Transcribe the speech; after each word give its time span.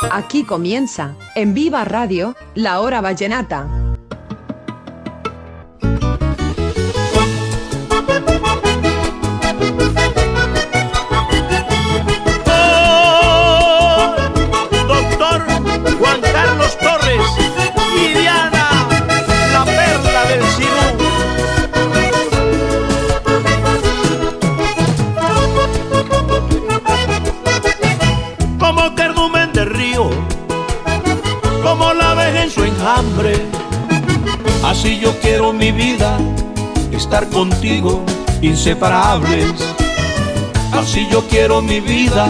Aquí 0.00 0.44
comienza, 0.44 1.16
en 1.34 1.54
Viva 1.54 1.84
Radio, 1.84 2.36
la 2.54 2.80
hora 2.80 3.00
vallenata. 3.00 3.87
Así 34.68 34.98
yo 35.00 35.18
quiero 35.20 35.52
mi 35.52 35.72
vida, 35.72 36.18
estar 36.92 37.26
contigo, 37.28 38.04
inseparables. 38.42 39.52
Así 40.72 41.08
yo 41.10 41.26
quiero 41.28 41.62
mi 41.62 41.80
vida, 41.80 42.28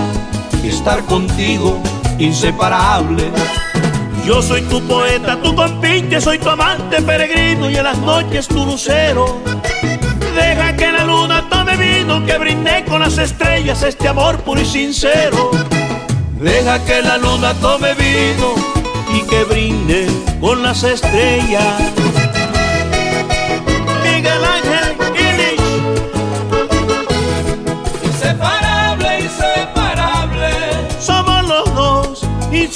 estar 0.64 1.04
contigo, 1.04 1.78
inseparable. 2.18 3.30
Yo 4.24 4.40
soy 4.40 4.62
tu 4.62 4.80
poeta, 4.82 5.36
tu 5.42 5.54
compinche, 5.54 6.20
soy 6.20 6.38
tu 6.38 6.48
amante 6.48 7.02
peregrino 7.02 7.68
y 7.68 7.76
en 7.76 7.84
las 7.84 7.98
noches 7.98 8.46
tu 8.46 8.64
lucero. 8.64 9.40
Deja 10.34 10.76
que 10.76 10.92
la 10.92 11.04
luna 11.04 11.48
tome 11.48 11.76
vino, 11.76 12.24
que 12.24 12.38
brinde 12.38 12.84
con 12.88 13.00
las 13.00 13.18
estrellas 13.18 13.82
este 13.82 14.06
amor 14.06 14.38
puro 14.42 14.60
y 14.60 14.64
sincero. 14.64 15.50
Deja 16.40 16.84
que 16.84 17.02
la 17.02 17.18
luna 17.18 17.52
tome 17.54 17.94
vino 17.94 18.54
y 19.12 19.22
que 19.22 19.42
brinde 19.44 20.06
con 20.40 20.62
las 20.62 20.84
estrellas. 20.84 22.27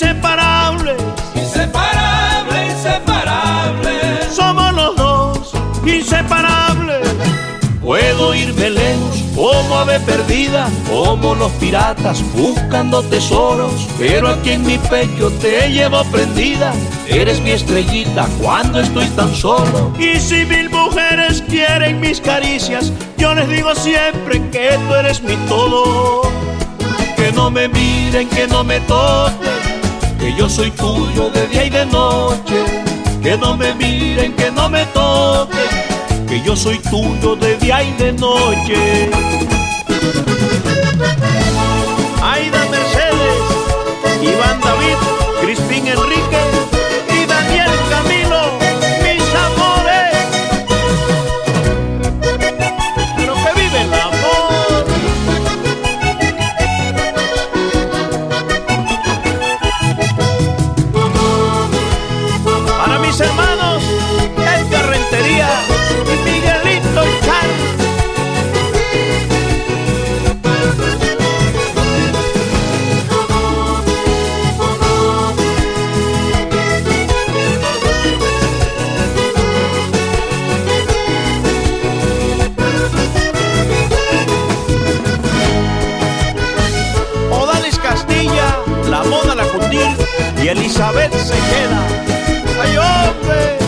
Inseparables. 0.02 0.96
inseparable, 1.34 2.66
inseparable. 2.66 3.90
Somos 4.34 4.72
los 4.74 4.96
dos 4.96 5.52
inseparables. 5.86 7.08
Puedo 7.80 8.34
irme 8.34 8.70
lejos 8.70 9.22
como 9.34 9.78
ave 9.78 9.98
perdida, 10.00 10.68
como 10.88 11.34
los 11.34 11.50
piratas 11.52 12.22
buscando 12.34 13.02
tesoros. 13.02 13.88
Pero 13.98 14.28
aquí 14.28 14.50
en 14.50 14.64
mi 14.64 14.78
pecho 14.78 15.30
te 15.40 15.68
llevo 15.68 16.04
prendida. 16.04 16.72
Eres 17.08 17.40
mi 17.40 17.50
estrellita 17.50 18.28
cuando 18.40 18.80
estoy 18.80 19.06
tan 19.08 19.34
solo. 19.34 19.92
Y 19.98 20.18
si 20.20 20.44
mil 20.44 20.70
mujeres 20.70 21.42
quieren 21.48 22.00
mis 22.00 22.20
caricias, 22.20 22.92
yo 23.18 23.34
les 23.34 23.48
digo 23.48 23.74
siempre 23.74 24.40
que 24.50 24.78
tú 24.86 24.94
eres 24.94 25.22
mi 25.22 25.34
todo. 25.48 26.22
Que 27.16 27.32
no 27.32 27.50
me 27.50 27.68
miren, 27.68 28.28
que 28.28 28.46
no 28.46 28.64
me 28.64 28.80
toquen, 28.80 29.61
que 30.22 30.32
yo 30.36 30.48
soy 30.48 30.70
tuyo 30.70 31.30
de 31.30 31.48
día 31.48 31.64
y 31.64 31.70
de 31.70 31.84
noche. 31.86 32.64
Que 33.22 33.36
no 33.36 33.56
me 33.56 33.74
miren, 33.74 34.34
que 34.34 34.50
no 34.52 34.68
me 34.68 34.84
toquen, 34.86 36.26
que 36.28 36.40
yo 36.42 36.54
soy 36.54 36.78
tuyo 36.78 37.34
de 37.36 37.56
día 37.56 37.82
y 37.82 37.92
de 37.94 38.12
noche. 38.12 39.10
Elizabeth 90.74 91.12
se 91.12 91.34
queda. 91.34 91.86
¡Ay, 92.62 92.76
hombre! 92.78 93.58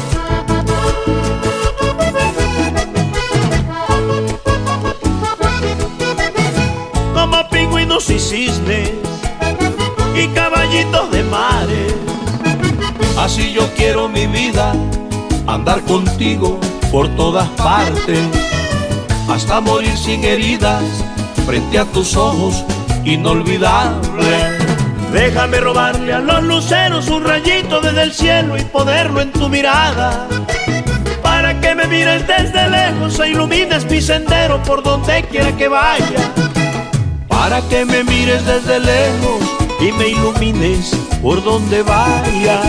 Como 7.13 7.49
pingüinos 7.51 8.09
y 8.09 8.19
cisnes 8.19 8.93
y 10.17 10.29
caballitos 10.29 11.11
de 11.11 11.23
mares. 11.25 11.95
Así 13.19 13.53
yo 13.53 13.69
quiero 13.77 14.09
mi 14.09 14.27
vida, 14.27 14.73
andar 15.47 15.83
contigo 15.83 16.59
por 16.91 17.15
todas 17.17 17.51
partes, 17.51 18.21
hasta 19.29 19.61
morir 19.61 19.95
sin 19.99 20.25
heridas, 20.25 20.83
frente 21.45 21.79
a 21.79 21.85
tus 21.85 22.17
ojos, 22.17 22.65
inolvidable. 23.05 24.44
Déjame 25.15 25.61
robarle 25.61 26.13
a 26.13 26.19
los 26.19 26.43
luceros 26.43 27.09
un 27.09 27.23
rayito 27.23 27.81
desde 27.81 28.03
el 28.03 28.13
cielo 28.13 28.57
y 28.57 28.65
ponerlo 28.65 29.21
en 29.21 29.31
tu 29.31 29.49
mirada. 29.49 30.27
Para 31.23 31.61
que 31.61 31.73
me 31.73 31.87
mires 31.87 32.27
desde 32.27 32.69
lejos 32.69 33.21
e 33.21 33.29
ilumines 33.29 33.89
mi 33.89 34.01
sendero 34.01 34.61
por 34.65 34.83
donde 34.83 35.23
quiera 35.31 35.57
que 35.57 35.69
vaya. 35.69 36.33
Para 37.29 37.61
que 37.69 37.85
me 37.85 38.03
mires 38.03 38.45
desde 38.45 38.81
lejos 38.81 39.41
y 39.81 39.93
me 39.93 40.09
ilumines 40.09 40.91
por 41.23 41.45
donde 41.45 41.85
vaya. 41.85 42.61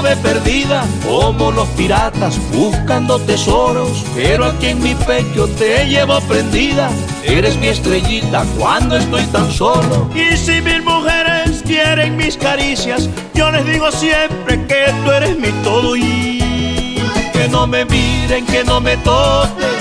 Ave 0.00 0.16
perdida, 0.16 0.86
como 1.06 1.52
los 1.52 1.68
piratas 1.70 2.38
buscando 2.52 3.18
tesoros. 3.20 4.02
Pero 4.14 4.46
aquí 4.46 4.68
en 4.68 4.82
mi 4.82 4.94
pecho 4.94 5.46
te 5.58 5.86
llevo 5.86 6.18
prendida. 6.22 6.90
Eres 7.22 7.56
mi 7.58 7.68
estrellita 7.68 8.44
cuando 8.58 8.96
estoy 8.96 9.24
tan 9.24 9.50
solo. 9.52 10.08
Y 10.14 10.36
si 10.36 10.62
mil 10.62 10.82
mujeres 10.82 11.62
quieren 11.66 12.16
mis 12.16 12.36
caricias, 12.36 13.08
yo 13.34 13.50
les 13.50 13.66
digo 13.66 13.92
siempre 13.92 14.64
que 14.66 14.86
tú 15.04 15.10
eres 15.10 15.38
mi 15.38 15.50
todo 15.62 15.94
y 15.96 16.98
que 17.32 17.48
no 17.48 17.66
me 17.66 17.84
miren, 17.84 18.46
que 18.46 18.64
no 18.64 18.80
me 18.80 18.96
toquen, 18.98 19.76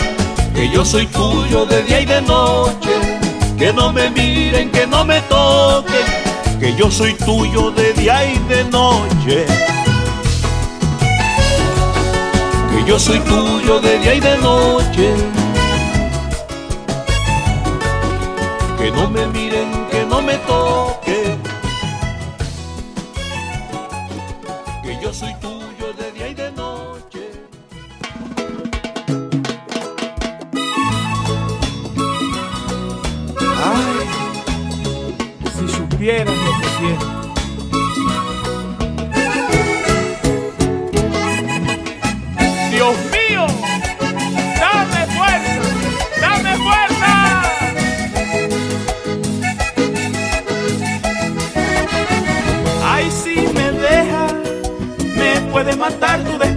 que 0.54 0.70
yo 0.70 0.84
soy 0.84 1.08
tuyo 1.08 1.66
de 1.66 1.82
día 1.84 2.02
y 2.02 2.06
de 2.06 2.22
noche. 2.22 2.90
Que 3.58 3.74
no 3.74 3.92
me 3.92 4.10
miren, 4.10 4.70
que 4.72 4.86
no 4.88 5.04
me 5.04 5.20
toquen, 5.22 6.06
que 6.60 6.74
yo 6.76 6.90
soy 6.90 7.14
tuyo 7.14 7.72
de 7.72 7.94
día 7.94 8.26
y 8.26 8.38
de 8.48 8.64
noche. 8.66 9.46
Que 12.80 12.86
yo 12.86 12.98
soy 12.98 13.20
tuyo 13.20 13.82
de 13.82 14.00
día 14.00 14.14
y 14.16 14.20
de 14.22 14.38
noche. 14.38 15.14
Que 18.78 18.90
no 18.92 19.10
me 19.10 19.28
miren, 19.28 19.70
que 19.92 20.06
no 20.06 20.22
me 20.22 20.36
toquen. 20.38 21.42
Que 24.82 24.98
yo 25.04 25.14
soy 25.14 25.34
tuyo 25.42 25.94
de 25.98 26.12
día 26.14 26.30
y 26.30 26.34
de 26.34 26.52
noche. 26.52 27.32
Ay, 33.62 34.08
si 35.58 35.68
supieras 35.68 36.38
lo 36.38 36.60
que 36.62 36.68
siento. 36.78 37.19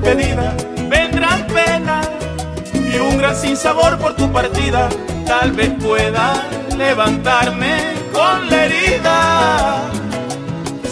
vendrán 0.02 1.46
penas 1.46 2.08
y 2.74 2.98
un 2.98 3.16
gran 3.18 3.36
sinsabor 3.36 3.98
por 3.98 4.14
tu 4.16 4.30
partida. 4.32 4.88
Tal 5.26 5.52
vez 5.52 5.70
pueda 5.80 6.46
levantarme 6.76 7.76
con 8.12 8.50
la 8.50 8.64
herida. 8.64 9.82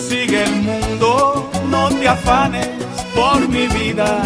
Sigue 0.09 0.45
el 0.45 0.57
mundo, 0.63 1.51
no 1.69 1.89
te 1.89 2.09
afanes 2.09 2.69
por 3.15 3.49
mi 3.49 3.67
vida. 3.67 4.23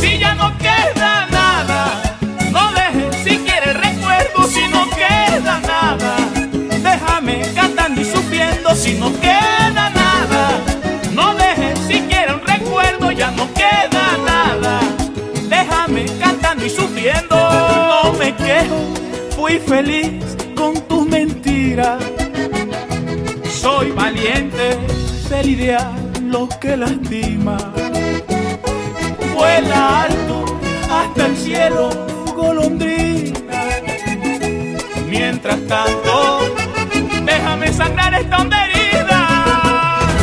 Si 0.00 0.18
ya 0.18 0.34
no 0.34 0.56
queda 0.58 1.26
nada, 1.30 2.02
no 2.50 2.72
dejes 2.72 3.16
si 3.22 3.38
quieres 3.38 3.74
recuerdo, 3.74 4.44
si 4.48 4.66
no 4.68 4.88
queda 4.90 5.60
nada. 5.60 6.16
Déjame 6.82 7.42
cantando 7.54 8.00
y 8.00 8.04
sufriendo 8.04 8.74
si 8.74 8.94
no 8.94 9.12
queda 9.20 9.90
nada. 9.90 10.48
No 11.12 11.34
dejes 11.34 11.78
si 11.86 12.00
quieres 12.00 12.34
un 12.34 12.46
recuerdo, 12.46 13.12
ya 13.12 13.30
no 13.30 13.52
queda 13.54 13.63
fui 19.44 19.58
feliz 19.58 20.24
con 20.56 20.72
tus 20.88 21.06
mentiras. 21.06 22.02
Soy 23.60 23.90
valiente 23.90 24.78
de 25.28 25.44
lidiar 25.44 25.92
lo 26.22 26.48
que 26.48 26.74
lastima. 26.78 27.58
Vuela 29.34 30.04
alto 30.04 30.46
hasta 30.90 31.26
el 31.26 31.36
cielo, 31.36 31.90
golondrina. 32.34 33.60
Mientras 35.10 35.60
tanto, 35.66 36.54
déjame 37.26 37.70
sangrar 37.70 38.14
esta 38.14 38.38
honda 38.38 38.64
herida. 38.64 39.18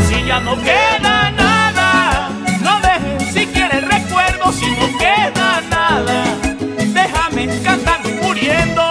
Si 0.08 0.26
ya 0.26 0.40
no 0.40 0.56
queda 0.64 1.30
nada, 1.44 2.30
no 2.64 2.74
dejes 2.88 3.34
siquiera 3.36 3.78
el 3.78 3.86
recuerdo. 3.86 4.52
Si 4.52 4.66
no 4.80 4.88
queda 4.98 5.62
nada, 5.70 6.24
déjame 7.00 7.62
cantando 7.64 8.10
y 8.10 8.14
muriendo. 8.14 8.91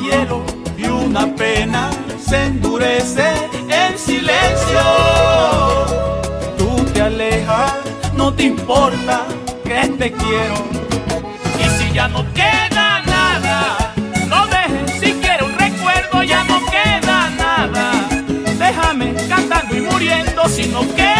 Hielo 0.00 0.42
y 0.76 0.84
una 0.86 1.26
pena 1.34 1.90
se 2.18 2.44
endurece 2.44 3.28
en 3.68 3.98
silencio. 3.98 4.80
Tú 6.58 6.84
te 6.92 7.02
alejas, 7.02 7.72
no 8.14 8.32
te 8.32 8.44
importa 8.44 9.26
que 9.64 9.88
te 9.98 10.12
quiero. 10.12 10.54
Y 11.58 11.64
si 11.78 11.92
ya 11.92 12.08
no 12.08 12.24
queda 12.32 13.00
nada, 13.06 13.94
no 14.28 14.46
dejes 14.46 15.00
siquiera 15.00 15.44
un 15.44 15.56
recuerdo, 15.58 16.22
ya 16.22 16.44
no 16.44 16.60
queda 16.66 17.30
nada. 17.30 17.92
Déjame 18.58 19.14
cantando 19.28 19.76
y 19.76 19.80
muriendo 19.80 20.48
si 20.48 20.66
no 20.68 20.80
queda 20.94 21.15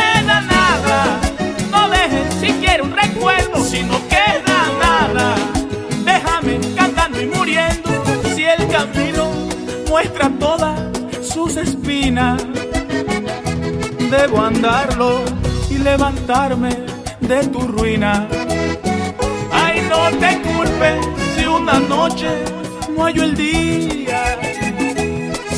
muestra 9.96 10.28
todas 10.38 10.78
sus 11.22 11.56
espinas. 11.56 12.44
Debo 14.10 14.42
andarlo 14.42 15.22
y 15.70 15.78
levantarme 15.78 16.68
de 17.20 17.46
tu 17.46 17.60
ruina. 17.60 18.28
Ay, 19.50 19.76
no 19.88 20.02
te 20.18 20.30
culpes 20.42 20.98
si 21.34 21.46
una 21.46 21.78
noche 21.78 22.28
no 22.94 23.04
hallo 23.04 23.22
el 23.22 23.34
día. 23.34 24.22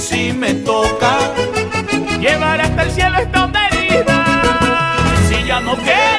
Si 0.07 0.33
me 0.33 0.55
toca 0.55 1.15
llevar 2.21 2.61
hasta 2.61 2.83
el 2.85 2.91
cielo 2.93 3.17
esta 3.19 3.51
herida. 3.67 4.19
Si 5.29 5.37
ya 5.49 5.59
no 5.59 5.75
queda 5.79 6.18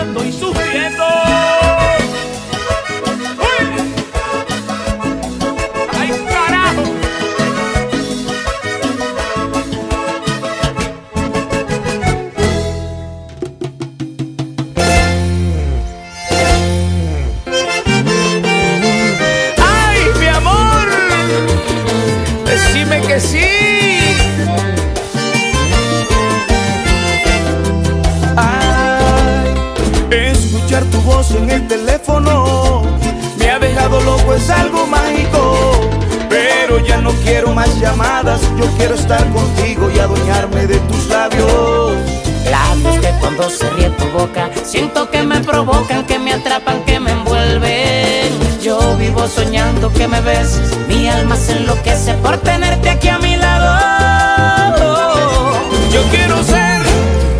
cantando 0.00 0.24
y 0.24 0.32
sufriendo. 0.32 1.39
Llamadas, 37.80 38.40
yo 38.58 38.66
quiero 38.76 38.94
estar 38.94 39.26
contigo 39.30 39.90
y 39.90 39.98
adueñarme 39.98 40.66
de 40.66 40.78
tus 40.80 41.06
labios. 41.08 41.92
Labios 42.50 42.98
que 42.98 43.10
cuando 43.20 43.48
se 43.48 43.70
ríe 43.70 43.90
tu 43.90 44.06
boca 44.06 44.50
Siento 44.64 45.08
que 45.10 45.22
me 45.22 45.40
provocan, 45.40 46.04
que 46.04 46.18
me 46.18 46.32
atrapan, 46.32 46.82
que 46.84 46.98
me 46.98 47.12
envuelven 47.12 48.32
Yo 48.60 48.96
vivo 48.96 49.28
soñando 49.28 49.92
que 49.92 50.08
me 50.08 50.20
beses 50.20 50.76
Mi 50.88 51.06
alma 51.06 51.36
se 51.36 51.52
enloquece 51.52 52.14
por 52.14 52.38
tenerte 52.38 52.90
aquí 52.90 53.08
a 53.08 53.18
mi 53.18 53.36
lado 53.36 53.78
Yo 55.92 56.02
quiero 56.10 56.42
ser 56.42 56.80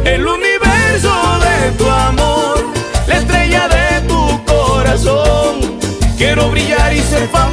el 0.04 0.26
universo 0.26 1.12
de 1.40 1.70
tu 1.72 1.88
amor, 1.88 2.64
la 3.06 3.16
estrella 3.16 3.68
de 3.68 4.00
tu 4.08 4.44
corazón. 4.44 5.78
Quiero 6.16 6.50
brillar 6.50 6.92
y 6.92 7.00
ser 7.00 7.28
famoso 7.28 7.49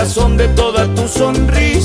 razón 0.00 0.38
de 0.38 0.48
toda 0.48 0.86
tu 0.94 1.06
sonrisa. 1.06 1.79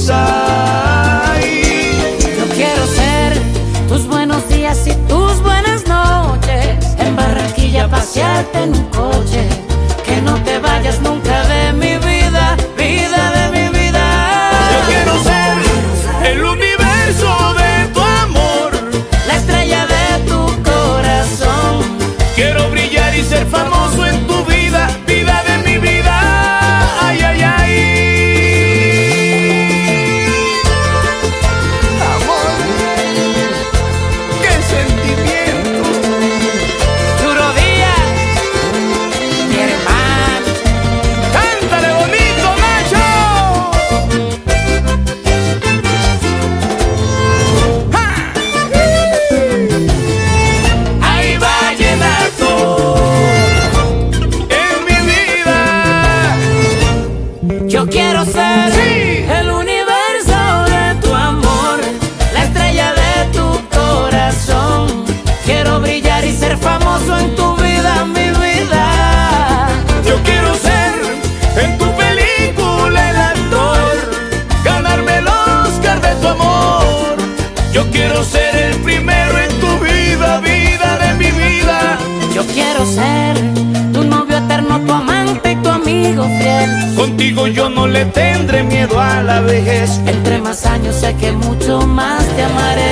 contigo 87.15 87.47
yo 87.47 87.69
no 87.69 87.87
le 87.87 88.03
tendré 88.07 88.61
miedo 88.63 88.99
a 88.99 89.23
la 89.23 89.39
vejez. 89.39 90.01
Entre 90.05 90.37
más 90.37 90.65
años 90.65 90.95
sé 90.95 91.15
que 91.15 91.31
mucho 91.31 91.79
más 91.87 92.25
te 92.35 92.43
amaré. 92.43 92.91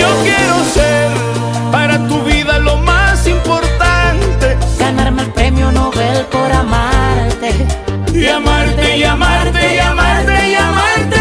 Yo 0.00 0.08
quiero 0.22 0.64
ser 0.72 1.10
para 1.70 1.98
tu 2.08 2.22
vida 2.22 2.58
lo 2.60 2.78
más 2.78 3.26
importante. 3.26 4.56
Ganarme 4.78 5.24
el 5.24 5.32
premio 5.32 5.70
Nobel 5.72 6.24
por 6.32 6.50
amarte. 6.50 7.50
Y 8.14 8.26
amarte, 8.28 8.96
y 8.96 9.04
amarte, 9.04 9.74
y 9.74 9.78
amarte, 9.78 9.78
y 9.78 9.78
amarte. 9.78 10.50
Y 10.50 10.54
amarte. 10.54 11.13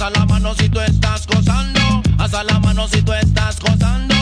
Alza 0.00 0.18
la 0.18 0.24
mano 0.24 0.54
si 0.54 0.66
tú 0.70 0.80
estás 0.80 1.26
gozando. 1.26 2.02
Alza 2.16 2.42
la 2.44 2.58
mano 2.58 2.88
si 2.88 3.02
tú 3.02 3.12
estás 3.12 3.58
gozando. 3.60 4.14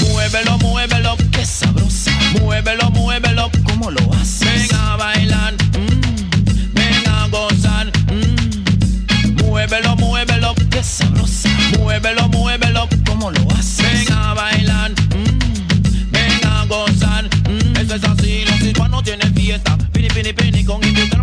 Muévelo, 0.00 0.56
muévelo, 0.56 1.14
qué 1.30 1.44
sabrosa. 1.44 2.10
Muévelo, 2.40 2.90
muévelo, 2.90 3.50
¿cómo 3.64 3.90
lo 3.90 4.00
haces? 4.14 4.70
Ven 4.70 4.80
a 4.80 4.96
bailar, 4.96 5.52
mm. 5.52 6.72
ven 6.72 7.06
a 7.06 7.28
gozar. 7.28 7.92
Mm. 8.10 9.44
Muévelo, 9.44 9.94
muévelo, 9.96 10.54
qué 10.70 10.82
sabrosa. 10.82 11.50
Muévelo, 11.78 12.30
muévelo, 12.30 12.88
¿cómo 13.04 13.30
lo 13.30 13.50
haces? 13.50 14.06
Ven 14.06 14.12
a 14.16 14.32
bailar, 14.32 14.92
mm. 14.92 16.10
ven 16.10 16.46
a 16.46 16.64
gozar. 16.64 17.28
Mm. 17.46 17.76
Eso 17.76 17.94
es 17.94 18.04
así, 18.04 18.44
los 18.46 18.60
hispanos 18.62 19.02
tienen 19.02 19.34
fiesta. 19.34 19.76
Pini, 19.92 20.08
pini, 20.08 20.32
pini, 20.32 20.64
con 20.64 20.82
invitados 20.82 21.17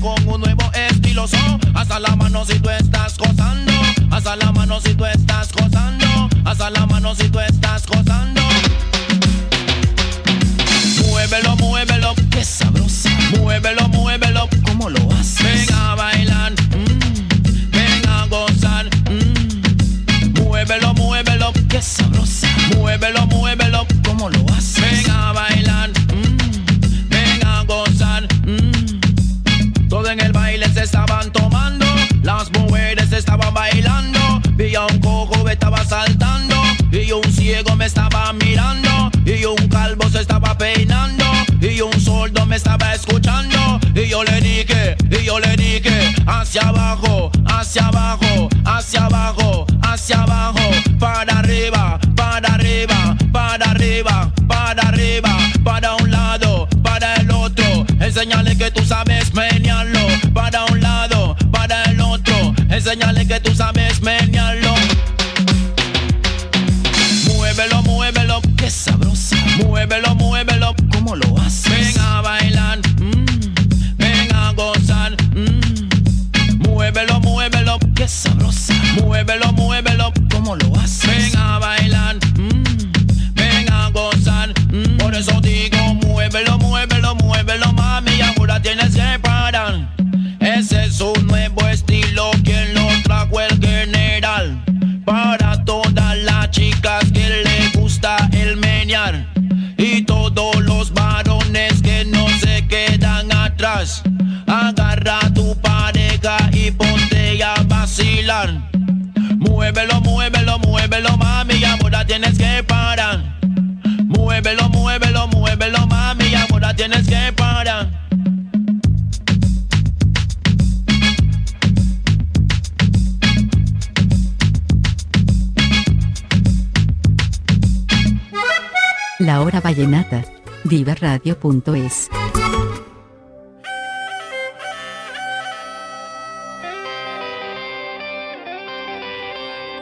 con 0.00 0.28
un 0.28 0.40
nuevo 0.40 0.70
estilo. 0.72 1.26
Son 1.26 1.60
hasta 1.74 1.98
la 1.98 2.14
mano 2.14 2.44
si 2.44 2.60
tú 2.60 2.70
estás 2.70 3.18
gozando. 3.18 3.72
Hasta 4.10 4.36
la 4.36 4.52
mano 4.52 4.80
si 4.80 4.94
tú 4.94 5.04
estás 5.04 5.50
gozando. 5.52 6.06
Hasta 6.44 6.70
la 6.70 6.86
mano 6.86 7.12
si 7.16 7.28
tú 7.28 7.40
estás 7.40 7.57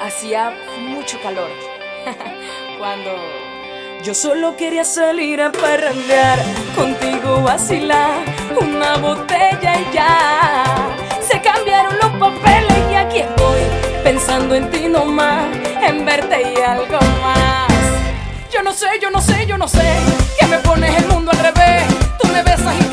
Hacía 0.00 0.52
mucho 0.80 1.18
calor 1.22 1.50
cuando 2.78 3.10
yo 4.04 4.14
solo 4.14 4.56
quería 4.56 4.84
salir 4.84 5.40
a 5.42 5.50
parrandear 5.50 6.38
contigo 6.76 7.42
vacilar 7.42 8.12
una 8.60 8.96
botella 8.98 9.80
y 9.80 9.94
ya 9.94 10.64
se 11.20 11.40
cambiaron 11.40 11.96
los 11.98 12.12
papeles 12.12 12.92
y 12.92 12.94
aquí 12.94 13.18
estoy 13.18 13.60
pensando 14.04 14.54
en 14.54 14.70
ti 14.70 14.86
nomás 14.88 15.46
en 15.82 16.04
verte 16.04 16.52
y 16.54 16.60
algo 16.60 17.00
más 17.22 17.45
yo 18.56 18.62
no 18.62 18.72
sé, 18.72 18.86
yo 19.02 19.10
no 19.10 19.20
sé, 19.20 19.46
yo 19.46 19.58
no 19.58 19.68
sé. 19.68 19.82
Que 20.40 20.46
me 20.46 20.58
pones 20.60 20.96
el 20.96 21.06
mundo 21.08 21.30
al 21.30 21.38
revés. 21.38 21.82
Tú 22.18 22.26
me 22.28 22.42
besas 22.42 22.74
y 22.80 22.85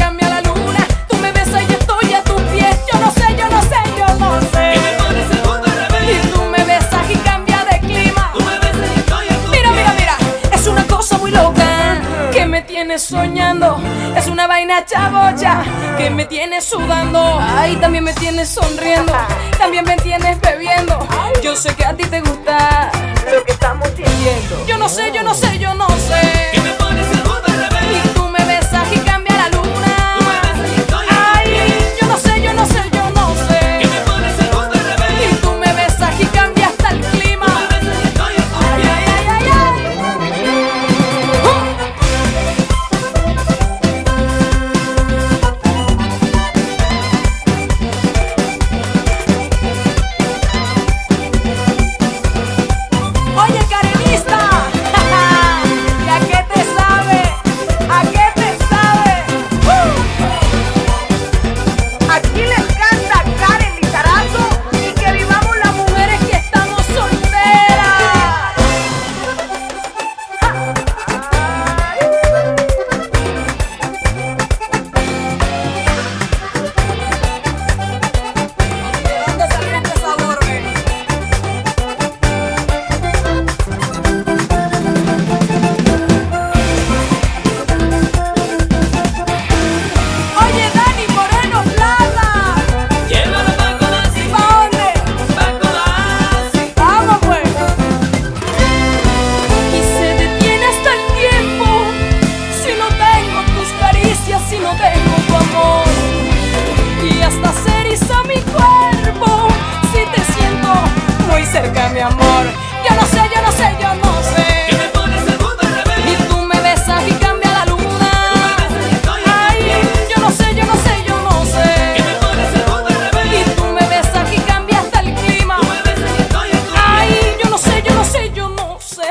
soñando. 13.00 13.78
Es 14.16 14.28
una 14.28 14.48
vaina 14.48 14.86
chaboya 14.86 15.64
que 15.98 16.10
me 16.10 16.26
tiene 16.26 16.62
sudando. 16.62 17.40
Ay, 17.40 17.76
también 17.78 18.04
me 18.04 18.14
tienes 18.14 18.50
sonriendo. 18.50 19.14
También 19.58 19.86
me 19.86 19.96
tienes 19.98 20.40
bebiendo. 20.42 21.08
Yo 21.42 21.56
sé 21.56 21.76
que 21.76 21.86
a 21.86 21.96
ti 21.96 22.04
te 22.04 22.22
gusta 22.22 22.92
lo 23.34 23.44
que 23.44 23.52
estamos 23.52 23.88
sintiendo. 23.90 24.66
Yo 24.68 24.78
no 24.78 24.90
sé, 24.90 25.12
yo 25.14 25.24
no 25.24 25.34
sé, 25.34 25.58
yo 25.58 25.74
no 25.74 25.88
sé. 25.90 26.83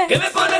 ¿Qué 0.08 0.18
me 0.18 0.30
pone? 0.30 0.51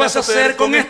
vas 0.00 0.16
a 0.16 0.20
hacer 0.20 0.56
con 0.56 0.74
esto? 0.74 0.89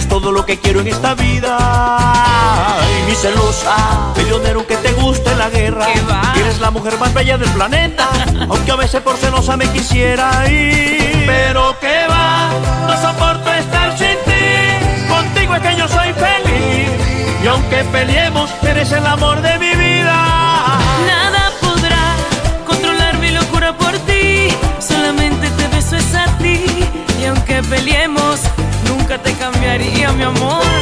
eres 0.00 0.08
todo 0.08 0.32
lo 0.32 0.46
que 0.46 0.58
quiero 0.58 0.80
en 0.80 0.88
esta 0.88 1.14
vida. 1.14 1.56
Ay, 1.58 3.04
mi 3.06 3.14
celosa, 3.14 4.12
peleonero 4.14 4.66
que 4.66 4.76
te 4.76 4.92
guste 4.92 5.34
la 5.36 5.50
guerra. 5.50 5.86
Eres 6.36 6.58
la 6.60 6.70
mujer 6.70 6.98
más 6.98 7.12
bella 7.12 7.36
del 7.36 7.50
planeta, 7.50 8.08
aunque 8.48 8.70
a 8.70 8.76
veces 8.76 9.02
por 9.02 9.16
celosa 9.16 9.56
me 9.56 9.66
quisiera 9.68 10.48
ir. 10.48 11.24
Pero 11.26 11.78
que 11.80 12.06
va, 12.08 12.50
no 12.86 12.96
soporto 13.00 13.52
estar 13.52 13.98
sin 13.98 14.16
ti. 14.24 15.08
Contigo 15.08 15.54
es 15.56 15.62
que 15.62 15.76
yo 15.76 15.88
soy 15.88 16.12
feliz. 16.14 16.88
Y 17.42 17.46
aunque 17.46 17.84
peleemos, 17.92 18.50
eres 18.62 18.92
el 18.92 19.06
amor 19.06 19.42
de 19.42 19.58
mi 19.58 19.74
vida. 19.74 20.78
Nada 21.06 21.52
podrá 21.60 22.16
controlar 22.66 23.18
mi 23.18 23.30
locura 23.30 23.76
por 23.76 23.92
ti. 24.00 24.48
Solamente 24.78 25.50
te 25.50 25.68
beso 25.68 25.96
es 25.96 26.14
a 26.14 26.26
ti. 26.38 26.64
Y 27.20 27.24
aunque 27.26 27.62
peleemos, 27.64 28.40
te 29.22 29.32
cambiaría 29.34 30.12
mi 30.12 30.22
amor. 30.22 30.79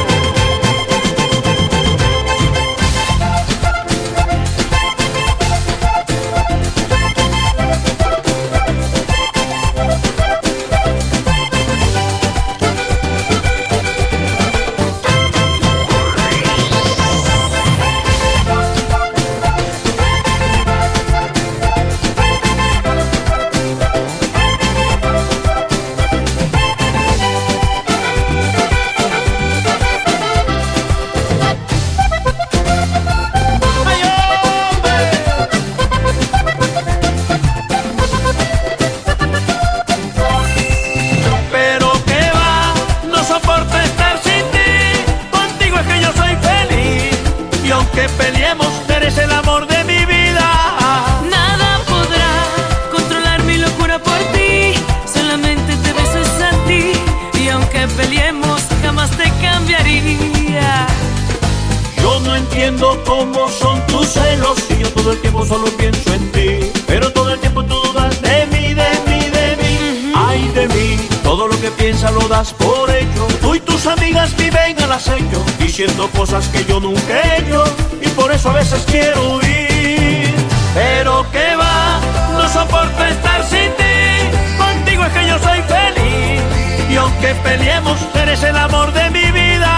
vergüenza 71.99 72.11
lo 72.11 72.27
das 72.27 72.53
por 72.53 72.89
ello. 72.89 73.27
Tú 73.41 73.55
y 73.55 73.59
tus 73.59 73.85
amigas 73.85 74.35
viven 74.35 74.81
al 74.81 74.91
acecho, 74.91 75.43
diciendo 75.59 76.09
cosas 76.15 76.47
que 76.49 76.65
yo 76.65 76.79
nunca 76.79 77.21
he 77.21 77.41
hecho, 77.41 77.63
y 78.01 78.07
por 78.09 78.31
eso 78.31 78.49
a 78.49 78.53
veces 78.53 78.83
quiero 78.87 79.35
huir. 79.35 80.33
Pero 80.73 81.29
que 81.31 81.55
va, 81.55 81.99
no 82.33 82.47
soporto 82.49 83.03
estar 83.05 83.43
sin 83.43 83.71
ti, 83.75 84.57
contigo 84.57 85.05
es 85.05 85.13
que 85.13 85.27
yo 85.27 85.39
soy 85.39 85.61
feliz, 85.63 86.41
y 86.89 86.95
aunque 86.95 87.35
peleemos, 87.35 87.97
eres 88.15 88.43
el 88.43 88.57
amor 88.57 88.93
de 88.93 89.09
mi 89.09 89.31
vida. 89.31 89.71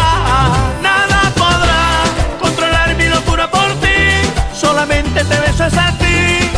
Nada 0.81 1.31
podrá 1.35 2.03
controlar 2.39 2.95
mi 2.95 3.05
locura 3.05 3.49
por 3.49 3.69
ti, 3.79 4.21
solamente 4.53 5.23
te 5.23 5.39
beso 5.39 5.65
es 5.65 5.77
a 5.77 5.91
ti, 5.97 6.49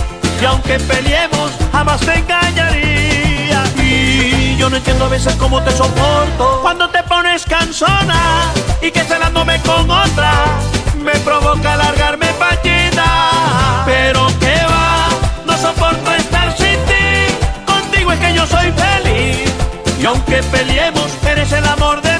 y 0.41 0.45
aunque 0.45 0.79
peleemos, 0.79 1.51
jamás 1.71 2.01
tengas 2.01 2.42
no 4.73 4.77
entiendo 4.77 5.05
a 5.05 5.09
veces 5.09 5.35
cómo 5.35 5.61
te 5.61 5.71
soporto. 5.71 6.59
Cuando 6.63 6.89
te 6.89 7.03
pones 7.03 7.45
cansona 7.45 8.51
y 8.81 8.89
que 8.89 9.01
celándome 9.01 9.61
con 9.61 9.89
otra, 9.89 10.45
me 10.97 11.11
provoca 11.19 11.75
largarme 11.77 12.25
pachita. 12.39 13.83
Pero 13.85 14.25
que 14.39 14.55
va, 14.65 15.09
no 15.45 15.55
soporto 15.57 16.11
estar 16.15 16.57
sin 16.57 16.79
ti. 16.87 17.63
Contigo 17.67 18.13
es 18.13 18.19
que 18.19 18.33
yo 18.33 18.47
soy 18.47 18.71
feliz. 18.71 19.53
Y 19.99 20.05
aunque 20.07 20.41
peleemos, 20.41 21.11
eres 21.23 21.51
el 21.51 21.65
amor 21.67 22.01
de 22.01 22.12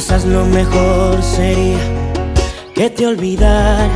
Quizás 0.00 0.24
lo 0.24 0.46
mejor 0.46 1.22
sería 1.22 1.76
que 2.74 2.88
te 2.88 3.06
olvidara. 3.06 3.86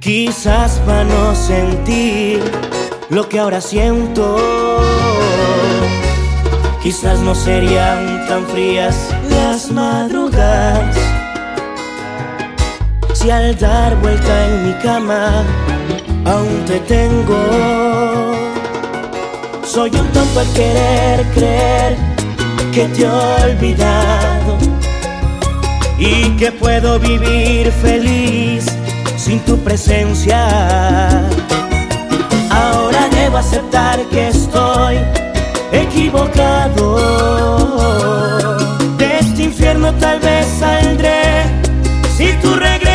Quizás 0.00 0.72
para 0.84 1.04
no 1.04 1.34
sentir 1.34 2.42
lo 3.08 3.26
que 3.26 3.38
ahora 3.38 3.62
siento. 3.62 4.36
Quizás 6.82 7.20
no 7.20 7.34
serían 7.34 8.26
tan 8.28 8.44
frías 8.48 8.94
las 9.30 9.72
madrugadas. 9.72 10.94
Si 13.14 13.30
al 13.30 13.56
dar 13.56 13.98
vuelta 14.02 14.46
en 14.46 14.66
mi 14.66 14.74
cama 14.82 15.42
aún 16.26 16.66
te 16.66 16.80
tengo. 16.80 17.40
Soy 19.64 19.88
un 19.88 20.06
tonto 20.08 20.40
al 20.40 20.52
querer 20.52 21.24
creer 21.32 22.09
que 22.72 22.86
te 22.86 23.02
he 23.02 23.08
olvidado 23.08 24.58
y 25.98 26.36
que 26.36 26.52
puedo 26.52 27.00
vivir 27.00 27.72
feliz 27.72 28.66
sin 29.16 29.40
tu 29.40 29.58
presencia. 29.58 30.46
Ahora 32.50 33.08
debo 33.10 33.38
aceptar 33.38 33.98
que 34.10 34.28
estoy 34.28 34.98
equivocado. 35.72 36.98
De 38.98 39.18
este 39.18 39.42
infierno 39.44 39.92
tal 39.94 40.20
vez 40.20 40.46
saldré 40.58 41.44
si 42.16 42.32
tú 42.40 42.54
regresas. 42.54 42.89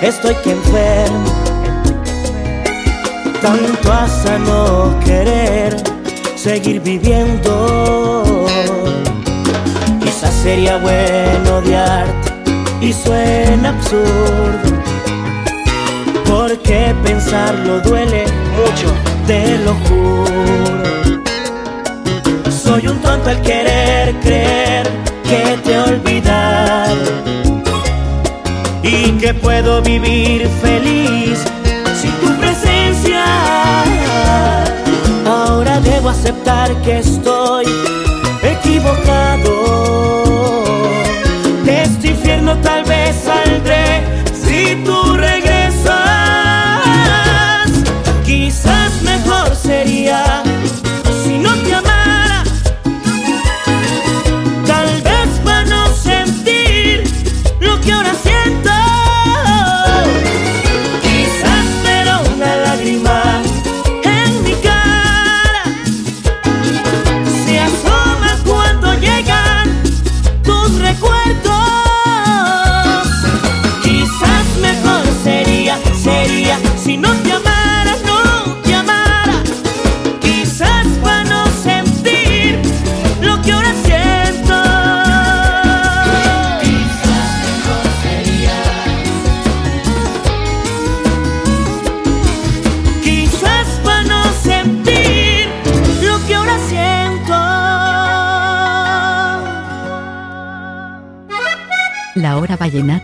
Estoy 0.00 0.34
que 0.44 0.52
enfermo. 0.52 1.24
Tanto 3.42 3.92
hasta 3.92 4.38
no 4.38 4.94
querer 5.04 5.76
seguir 6.36 6.80
viviendo. 6.80 8.46
Quizás 10.00 10.34
sería 10.42 10.76
bueno 10.78 11.56
odiarte 11.56 12.30
y 12.80 12.92
suena 12.92 13.70
absurdo 13.70 14.70
Porque 16.26 16.94
pensarlo 17.04 17.80
duele 17.80 18.24
mucho, 18.56 18.92
te 19.26 19.58
lo 19.58 19.74
juro. 19.86 21.20
Soy 22.50 22.86
un 22.86 23.00
tonto 23.00 23.30
al 23.30 23.42
querer 23.42 24.14
creer 24.20 24.99
que 29.30 29.34
puedo 29.34 29.80
vivir 29.82 30.48
feliz 30.60 31.38
sin 32.00 32.10
tu 32.20 32.34
presencia. 32.40 33.22
Ahora 35.24 35.78
debo 35.80 36.08
aceptar 36.08 36.74
que 36.82 36.98
estoy 36.98 37.66
equivocado. 38.42 39.52
De 41.64 41.82
este 41.82 42.08
infierno 42.08 42.56
tal 42.58 42.82
vez 42.84 43.14
saldré 43.24 44.02
si 44.32 44.74
tú 44.84 45.16
regresas. 45.16 45.94
Quizás 48.24 49.00
mejor 49.02 49.09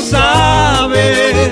sabes. 0.04 1.50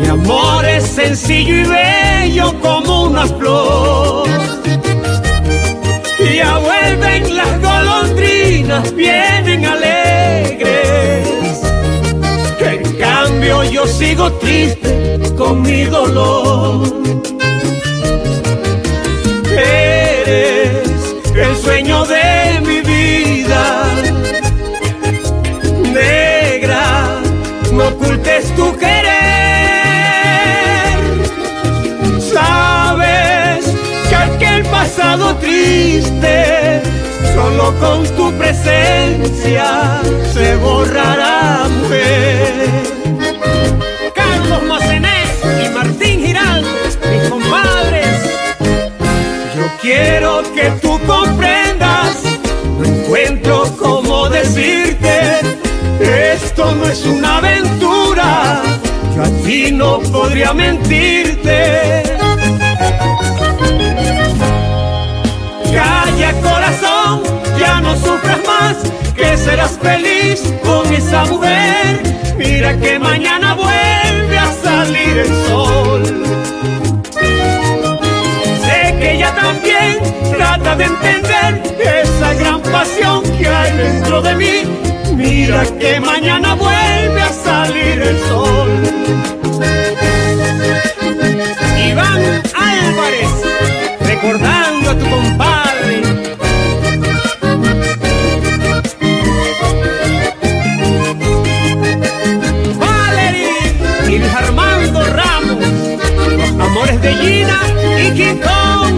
Mi 0.00 0.08
amor 0.08 0.64
es 0.64 0.84
sencillo 0.84 1.54
y 1.54 1.64
bello 1.64 2.54
como 2.60 3.04
una 3.04 3.26
flor. 3.26 4.28
Ya 6.34 6.58
vuelven 6.58 7.36
las 7.36 7.60
golondrinas, 7.60 8.94
vienen 8.94 9.66
alegres. 9.66 11.28
En 12.60 12.82
cambio 12.96 13.64
yo 13.64 13.86
sigo 13.86 14.32
triste 14.32 15.20
con 15.36 15.62
mi 15.62 15.84
dolor. 15.84 16.88
Eres 19.50 21.14
el 21.34 21.56
sueño 21.56 22.04
de 22.06 22.13
con 37.80 38.04
tu 38.16 38.32
presencia 38.32 40.00
se 40.32 40.56
borrará, 40.56 41.66
mujer. 41.80 42.68
Carlos 44.14 44.62
Macené 44.64 45.24
y 45.64 45.68
Martín 45.70 46.24
Giraldo, 46.24 46.68
mis 47.10 47.28
compadres. 47.28 48.06
Yo 49.56 49.66
quiero 49.80 50.42
que 50.54 50.70
tú 50.82 50.98
comprendas, 51.06 52.22
no 52.78 52.84
encuentro 52.84 53.64
cómo 53.78 54.28
decirte, 54.28 55.40
esto 56.00 56.74
no 56.74 56.86
es 56.86 57.04
una 57.04 57.38
aventura, 57.38 58.62
yo 59.14 59.22
a 59.22 59.70
no 59.72 60.00
podría 60.00 60.52
mentirte. 60.52 61.73
Sufras 67.96 68.38
más, 68.46 68.76
que 69.14 69.36
serás 69.36 69.78
feliz 69.80 70.42
con 70.62 70.92
esa 70.92 71.24
mujer. 71.26 72.00
Mira 72.36 72.76
que 72.78 72.98
mañana 72.98 73.54
vuelve 73.54 74.38
a 74.38 74.52
salir 74.52 75.18
el 75.18 75.34
sol. 75.48 76.02
Sé 78.64 78.96
que 78.98 79.12
ella 79.14 79.34
también 79.34 79.98
trata 80.36 80.76
de 80.76 80.84
entender 80.84 81.62
esa 82.02 82.34
gran 82.34 82.60
pasión 82.62 83.22
que 83.38 83.48
hay 83.48 83.76
dentro 83.76 84.22
de 84.22 84.34
mí. 84.34 84.62
Mira 85.14 85.64
que 85.78 86.00
mañana 86.00 86.54
vuelve 86.54 87.20
a 87.22 87.32
salir 87.32 88.02
el 88.02 88.18
sol. 88.28 88.70
Iván 91.88 92.42
Álvarez, 92.54 93.30
recordando 94.00 94.53
de 107.04 108.06
y 108.06 108.10
King 108.12 108.40
Kong. 108.40 108.94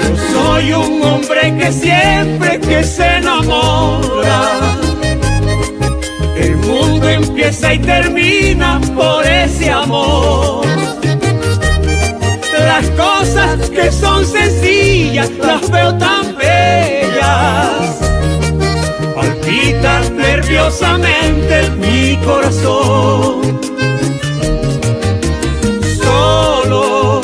Yo 0.00 0.16
soy 0.32 0.72
un 0.72 1.02
hombre 1.02 1.56
que 1.58 1.72
siempre 1.72 2.60
que 2.60 2.84
se 2.84 3.16
enamora, 3.16 4.60
el 6.36 6.56
mundo 6.56 7.08
empieza 7.08 7.74
y 7.74 7.78
termina 7.80 8.80
por 8.94 9.26
ese 9.26 9.70
amor. 9.70 10.64
Las 12.58 12.88
cosas 12.90 13.70
que 13.70 13.90
son 13.90 14.24
sencillas 14.24 15.30
las 15.38 15.68
veo 15.70 15.92
tan 15.98 16.31
nerviosamente 20.52 21.70
mi 21.78 22.16
corazón. 22.24 23.58
Solo 25.96 27.22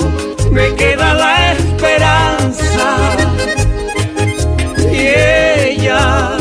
me 0.50 0.74
queda 0.74 1.14
la 1.14 1.52
esperanza. 1.52 2.96
Y 4.90 4.96
ella 4.96 6.38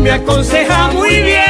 me 0.00 0.12
aconseja 0.12 0.90
muy 0.92 1.10
bien. 1.10 1.40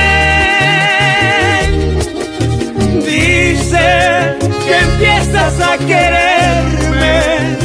Dice 3.05 4.37
que 4.67 4.77
empiezas 4.77 5.61
a 5.61 5.79
quererme. 5.79 7.57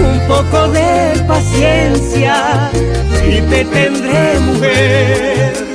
Un 0.00 0.18
poco 0.28 0.68
de 0.68 1.18
paciencia 1.26 2.70
y 3.26 3.40
te 3.40 3.64
tendré 3.64 4.38
mujer. 4.40 5.73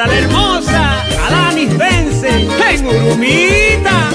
Para 0.00 0.12
la 0.14 0.18
hermosa 0.18 1.04
Alanis 1.26 1.76
Vence 1.76 2.28
en 2.70 2.86
Urumita. 2.86 4.08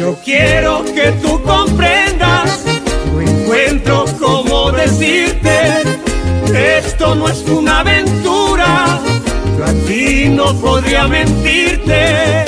Yo 0.00 0.16
quiero 0.24 0.82
que 0.82 1.12
tú 1.20 1.42
comprendas, 1.42 2.64
no 3.12 3.20
encuentro 3.20 4.06
cómo 4.18 4.72
decirte, 4.72 5.82
esto 6.54 7.14
no 7.14 7.28
es 7.28 7.42
una 7.46 7.80
aventura, 7.80 8.98
yo 9.58 9.64
a 9.66 9.74
ti 9.86 10.30
no 10.30 10.54
podría 10.54 11.06
mentirte. 11.06 12.46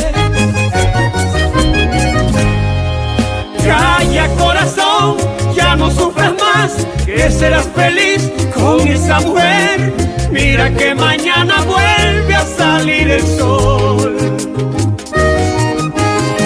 Calla 3.67 4.29
corazón, 4.39 5.19
ya 5.55 5.77
no 5.77 5.91
sufras 5.91 6.33
más, 6.41 6.87
que 7.05 7.31
serás 7.31 7.69
feliz 7.77 8.31
con 8.55 8.89
esa 8.89 9.21
mujer. 9.21 10.08
Mira 10.31 10.71
que 10.71 10.95
mañana 10.95 11.63
vuelve 11.63 12.35
a 12.35 12.45
salir 12.45 13.11
el 13.11 13.23
sol. 13.23 14.17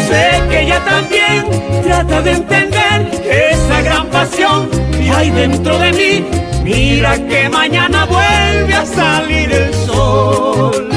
Sé 0.09 0.41
que 0.51 0.61
ella 0.63 0.81
también 0.85 1.83
trata 1.83 2.23
de 2.23 2.33
entender 2.33 3.11
esa 3.25 3.83
gran 3.83 4.07
pasión 4.09 4.69
que 4.93 5.11
hay 5.11 5.31
dentro 5.31 5.79
de 5.79 5.93
mí. 5.93 6.25
Mira 6.63 7.19
que 7.27 7.49
mañana 7.49 8.05
vuelve 8.05 8.75
a 8.75 8.87
salir 8.87 9.53
el 9.53 9.75
sol. 9.75 10.92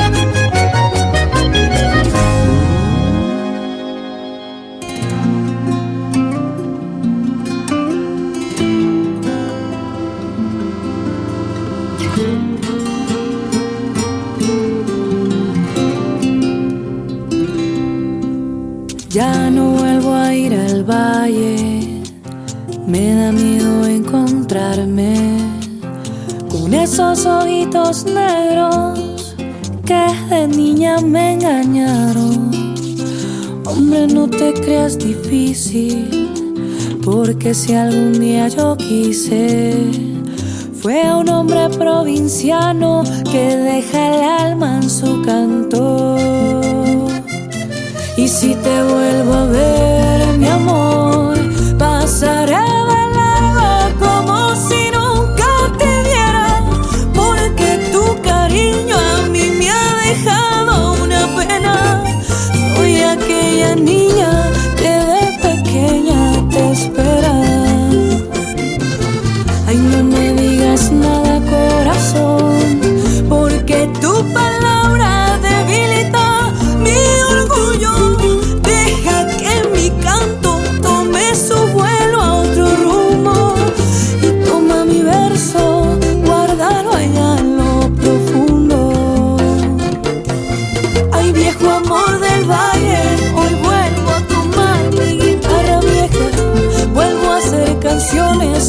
Me 22.88 23.15
da 23.15 23.31
miedo 23.31 23.88
encontrarme 23.88 25.15
con 26.49 26.73
esos 26.73 27.25
ojitos 27.25 28.05
negros 28.05 29.36
que 29.83 30.05
de 30.29 30.47
niña 30.47 30.97
me 31.01 31.33
engañaron. 31.33 32.51
Hombre, 33.65 34.07
no 34.07 34.27
te 34.29 34.53
creas 34.53 34.99
difícil, 34.99 36.29
porque 37.03 37.55
si 37.55 37.73
algún 37.73 38.19
día 38.19 38.47
yo 38.49 38.77
quise, 38.77 39.73
fue 40.81 41.01
a 41.01 41.17
un 41.17 41.29
hombre 41.29 41.67
provinciano 41.69 43.03
que 43.31 43.55
deja 43.55 44.15
el 44.15 44.23
alma 44.23 44.77
en 44.77 44.89
su 44.89 45.21
canto. 45.23 46.84
Y 48.18 48.30
si 48.30 48.55
te 48.55 48.84
vuelvo 48.84 49.34
a 49.34 49.45
ver, 49.47 50.38
mi 50.38 50.47
amor, 50.47 51.38
pasaré 51.78 52.53
largo 52.53 53.99
como 53.99 54.55
si 54.55 54.89
nunca 54.89 55.49
te 55.78 55.91
viera, 56.07 56.63
porque 57.13 57.89
tu 57.91 58.22
cariño 58.22 58.95
a 58.95 59.28
mí 59.28 59.51
me 59.59 59.70
ha 59.70 59.88
dejado 60.07 61.03
una 61.03 61.28
pena. 61.36 62.03
Soy 62.76 63.01
aquella 63.01 63.76
niña 63.76 64.32
que 64.78 64.93
de 65.11 65.24
pequeña 65.45 66.49
te 66.49 66.72
espera. 66.72 67.36
Ay, 69.68 69.78
no 69.78 70.03
me 70.03 70.34
digas 70.41 70.89
nada, 70.89 71.24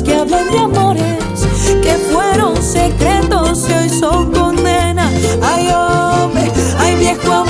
que 0.04 0.14
hablan 0.14 0.50
de 0.50 0.58
amores 0.58 1.18
que 1.82 1.92
fueron 2.12 2.56
secretos 2.62 3.68
y 3.68 3.72
hoy 3.72 3.88
son 3.88 4.32
condena. 4.32 5.10
Ay, 5.42 5.68
hombre, 5.68 6.52
ay, 6.78 6.94
viejo 6.96 7.32
amor. 7.32 7.45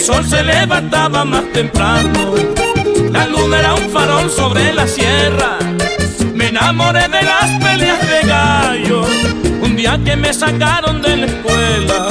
El 0.00 0.06
sol 0.06 0.24
se 0.24 0.42
levantaba 0.42 1.26
más 1.26 1.44
temprano, 1.52 2.32
la 3.12 3.26
luna 3.26 3.58
era 3.58 3.74
un 3.74 3.90
farol 3.90 4.30
sobre 4.30 4.72
la 4.72 4.86
sierra. 4.86 5.58
Me 6.32 6.48
enamoré 6.48 7.06
de 7.06 7.22
las 7.22 7.50
peleas 7.62 8.00
de 8.08 8.26
gallo, 8.26 9.02
un 9.60 9.76
día 9.76 10.00
que 10.02 10.16
me 10.16 10.32
sacaron 10.32 11.02
de 11.02 11.16
la 11.18 11.26
escuela. 11.26 12.08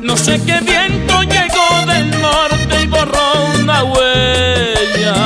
No 0.00 0.16
sé 0.16 0.40
qué 0.46 0.60
viento 0.60 1.20
llegó 1.24 1.92
del 1.92 2.10
norte 2.22 2.84
y 2.84 2.86
borró 2.86 3.32
una 3.60 3.82
huella. 3.82 5.16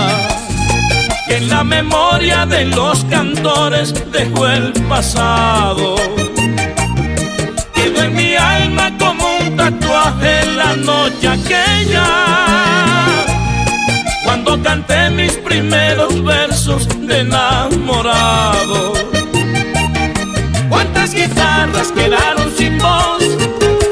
Que 1.29 1.37
en 1.37 1.51
la 1.51 1.65
memoria 1.65 2.47
de 2.47 2.65
los 2.65 3.05
cantores 3.05 3.93
dejó 4.11 4.47
el 4.47 4.73
pasado. 4.89 5.97
Quedó 7.75 8.05
en 8.05 8.15
mi 8.15 8.37
alma 8.37 8.92
noche 10.77 11.29
aquella. 11.29 12.05
Cuando 14.25 14.63
canté 14.63 15.11
mis 15.11 15.33
primeros 15.33 16.23
versos 16.23 16.89
de 17.07 17.21
enamorado. 17.21 18.93
¿Cuántas 20.69 21.15
guitarras 21.15 21.93
quedaron 21.93 22.51
sin 22.57 22.79
voz? 22.79 23.23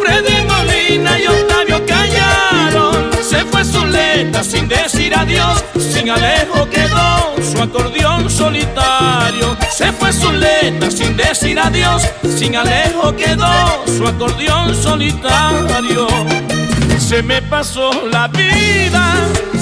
Freddy 0.03 0.43
Molina 0.49 1.19
y 1.19 1.27
Octavio 1.27 1.85
callaron. 1.87 3.11
Se 3.23 3.45
fue 3.45 3.65
Zuleta 3.65 4.43
sin 4.43 4.69
decir 4.69 5.15
adiós. 5.15 5.65
Sin 5.79 6.11
Alejo 6.11 6.69
quedó 6.71 7.35
su 7.43 7.63
acordeón 7.63 8.31
solitario. 8.31 9.57
Se 9.71 9.93
fue 9.93 10.13
Zuleta 10.13 10.91
sin 10.91 11.17
decir 11.17 11.59
adiós. 11.59 12.03
Sin 12.39 12.57
Alejo 12.57 13.15
quedó 13.17 13.85
su 13.87 14.07
acordeón 14.07 14.75
solitario. 14.75 16.09
Se 17.11 17.25
me 17.25 17.43
pasó 17.43 17.91
la 18.09 18.29
vida 18.29 19.17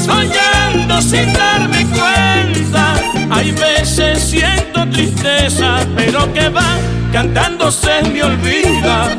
soñando 0.05 1.01
sin 1.01 1.32
darme 1.32 1.86
cuenta. 1.86 2.94
Hay 3.30 3.53
veces 3.53 4.22
siento 4.22 4.86
tristeza, 4.90 5.78
pero 5.96 6.30
que 6.34 6.51
va 6.51 6.76
cantando 7.11 7.72
se 7.72 8.03
me 8.12 8.22
olvida. 8.22 9.16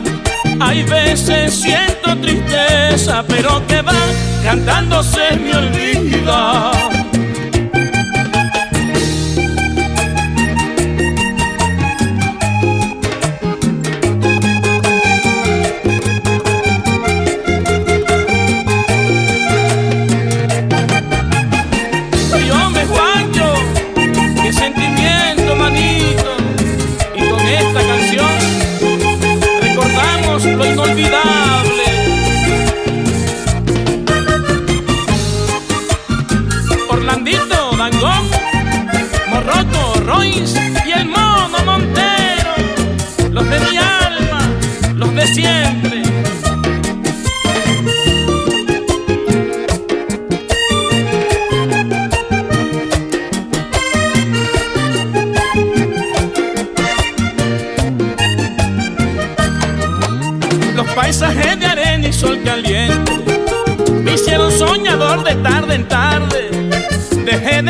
Hay 0.59 0.84
veces 0.84 1.59
siento 1.59 2.15
tristeza, 2.17 3.23
pero 3.27 3.65
que 3.65 3.82
va 3.82 3.97
cantando 4.43 5.01
se 5.01 5.36
me 5.36 5.57
olvida. 5.57 6.99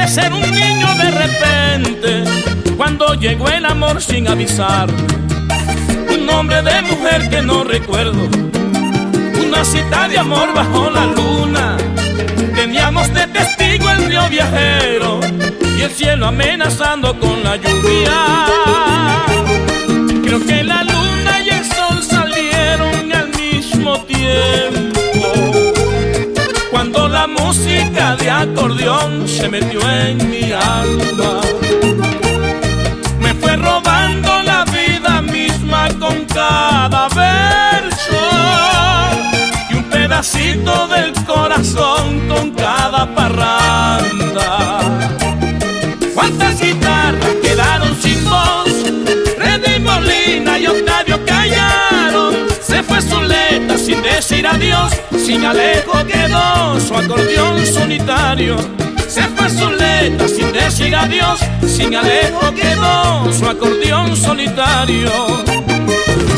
Ser 0.10 0.34
un 0.34 0.42
niño 0.42 0.88
de 0.96 1.12
repente 1.12 2.24
cuando 2.76 3.14
llegó 3.14 3.48
el 3.50 3.64
amor 3.64 4.02
sin 4.02 4.28
avisar. 4.28 4.90
Un 6.12 6.26
nombre 6.26 6.64
de 6.64 6.82
mujer 6.82 7.30
que 7.30 7.42
no 7.44 7.64
recuerdo. 7.64 8.28
Una 9.46 9.64
cita 9.64 10.08
de 10.08 10.18
amor 10.18 10.52
bajo 10.54 10.90
la 10.90 11.06
luna. 11.06 11.78
Teníamos 12.56 13.14
de 13.14 13.28
testigo 13.28 13.88
el 13.92 14.06
río 14.06 14.28
viajero 14.30 15.20
y 15.78 15.82
el 15.82 15.92
cielo 15.92 16.26
amenazando 16.28 17.18
con 17.20 17.44
la 17.44 17.58
lluvia. 17.58 18.46
Creo 20.24 20.40
que 20.44 20.64
la 20.64 20.84
luna 20.84 21.42
y 21.46 21.50
el 21.50 21.66
sol 21.66 22.02
salieron 22.02 23.14
al 23.14 23.30
mismo 23.38 24.04
tiempo. 24.06 24.89
La 27.12 27.26
música 27.26 28.16
de 28.16 28.30
acordeón 28.30 29.28
se 29.28 29.50
metió 29.50 29.82
en 29.90 30.30
mi 30.30 30.52
alma, 30.52 31.42
me 33.20 33.34
fue 33.34 33.56
robando 33.58 34.44
la 34.44 34.64
vida 34.66 35.22
misma 35.22 35.90
con 36.00 36.26
cada 36.26 37.08
verso 37.10 38.22
y 39.72 39.76
un 39.76 39.84
pedacito 39.86 40.88
del 40.88 41.12
corazón 41.26 42.28
con 42.30 42.52
cada 42.52 43.14
parranda. 43.16 44.80
¿Cuántas 46.14 46.62
guitarras 46.62 47.36
quedaron 47.42 47.96
sin 48.02 48.24
voz? 48.24 48.70
Freddy 49.36 49.80
Molina 49.80 50.60
y 50.60 50.68
Octavio 50.68 50.99
decir 54.40 54.48
adiós. 54.48 54.92
Sin 55.26 55.46
Alejo 55.46 56.06
quedó 56.06 56.80
su 56.80 56.96
acordeón 56.96 57.66
solitario. 57.66 58.56
Se 59.08 59.24
fue 59.24 59.50
Zuleta 59.50 60.28
sin 60.28 60.52
decir 60.54 60.96
adiós. 60.96 61.40
Sin 61.68 61.96
Alejo 61.96 62.54
quedó 62.54 63.32
su 63.34 63.46
acordeón 63.46 64.16
solitario. 64.16 65.12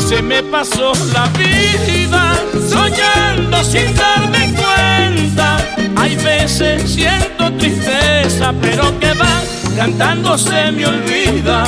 Se 0.08 0.20
me 0.20 0.42
pasó 0.42 0.92
la 1.14 1.26
vida 1.38 2.34
soñando 2.68 3.62
sin 3.62 3.94
darme 3.94 4.52
cuenta. 4.52 5.58
Hay 5.96 6.16
veces 6.16 6.90
siento 6.90 7.52
tristeza, 7.52 8.52
pero 8.60 8.98
que 8.98 9.12
va 9.14 9.42
cantando 9.76 10.36
se 10.36 10.72
me 10.72 10.86
olvida. 10.86 11.64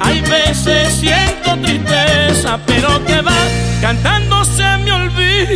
Hay 0.00 0.20
veces 0.22 0.94
siento 0.94 1.56
tristeza, 1.62 2.58
pero 2.66 3.04
que 3.04 3.20
va 3.20 3.36
cantando 3.80 4.44
se 4.44 4.59
Hoy 5.42 5.48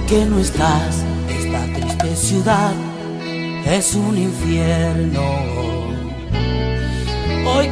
que 0.00 0.24
no 0.26 0.40
estás, 0.40 1.04
esta 1.30 1.64
triste 1.74 2.16
ciudad 2.16 2.74
es 3.66 3.94
un 3.94 4.18
infierno. 4.18 5.67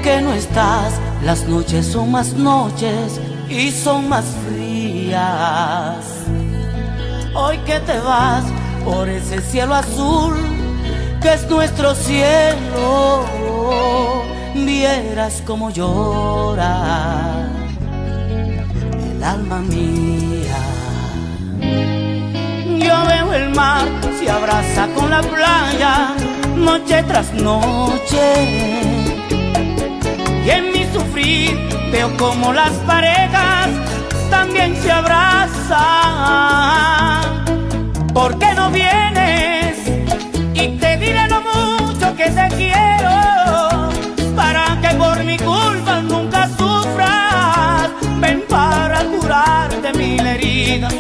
Que 0.07 0.21
no 0.21 0.33
estás, 0.35 1.01
las 1.25 1.49
noches 1.49 1.85
son 1.85 2.13
más 2.13 2.33
noches 2.35 3.21
y 3.49 3.73
son 3.73 4.09
más 4.09 4.25
frías. 4.47 5.97
Hoy 7.35 7.59
que 7.67 7.81
te 7.81 7.99
vas 7.99 8.45
por 8.85 9.09
ese 9.09 9.41
cielo 9.41 9.75
azul 9.75 10.37
que 11.21 11.35
es 11.35 11.51
nuestro 11.51 11.93
cielo, 11.97 13.25
vieras 14.55 15.43
como 15.45 15.71
llora 15.71 17.49
el 19.11 19.25
alma 19.25 19.59
mía. 19.59 20.61
Yo 22.79 23.07
veo 23.09 23.33
el 23.35 23.49
mar 23.57 23.89
se 24.21 24.31
abraza 24.31 24.87
con 24.95 25.11
la 25.11 25.21
playa 25.21 26.15
noche 26.55 27.03
tras 27.03 27.33
noche. 27.33 28.96
Sufrir 30.97 31.59
veo 31.93 32.09
como 32.17 32.55
las 32.55 32.73
parejas 32.87 33.69
también 34.31 34.75
se 34.83 34.91
abrazan. 34.91 35.77
¿Por 38.15 38.39
qué 38.39 38.55
no 38.55 38.71
vienes? 38.71 39.77
Y 40.55 40.69
te 40.79 40.97
diré 40.97 41.29
lo 41.29 41.43
mucho 41.43 42.17
que 42.17 42.31
te 42.31 42.49
quiero 42.57 43.91
para 44.35 44.81
que 44.81 44.95
por 44.97 45.23
mi 45.23 45.37
culpa 45.37 46.01
nunca 46.01 46.49
sufras. 46.57 47.91
Ven 48.19 48.43
para 48.49 49.05
curarte 49.05 49.93
mil 49.99 50.27
heridas, 50.27 50.95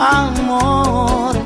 amor. 0.00 1.41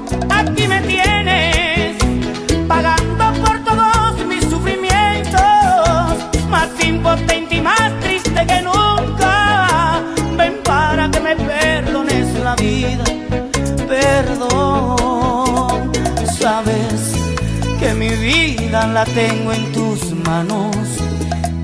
La 18.97 19.05
tengo 19.05 19.53
en 19.53 19.73
tus 19.73 20.13
manos, 20.25 20.75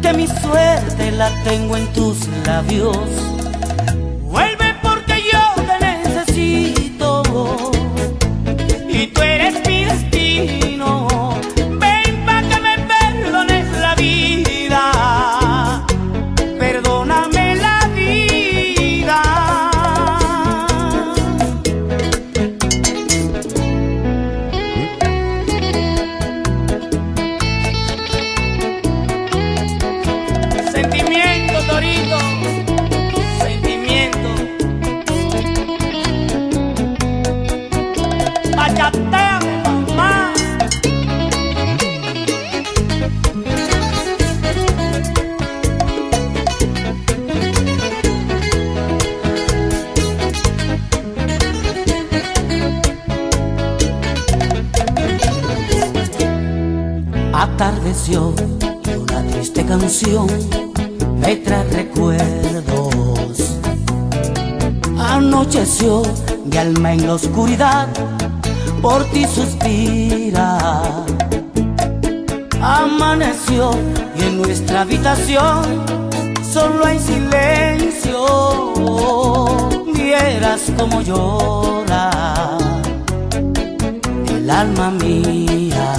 que 0.03 0.13
mi 0.13 0.27
suerte 0.27 1.11
la 1.13 1.31
tengo 1.45 1.79
en 1.79 1.91
tus 1.95 2.29
labios. 2.45 3.32
Suspira. 69.35 70.59
Amaneció 72.61 73.71
y 74.17 74.23
en 74.23 74.43
nuestra 74.43 74.83
habitación 74.83 75.85
solo 76.53 76.85
hay 76.85 76.99
silencio. 76.99 78.73
Vieras 79.95 80.71
como 80.77 81.01
llora 81.01 82.11
el 84.29 84.51
alma 84.51 84.91
mía. 84.91 85.95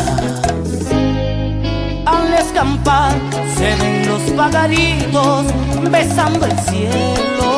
Al 2.06 2.34
escampar 2.34 3.14
se 3.58 3.76
ven 3.76 4.08
los 4.08 4.22
pagaritos 4.38 5.46
besando 5.90 6.46
el 6.46 6.60
cielo. 6.60 7.52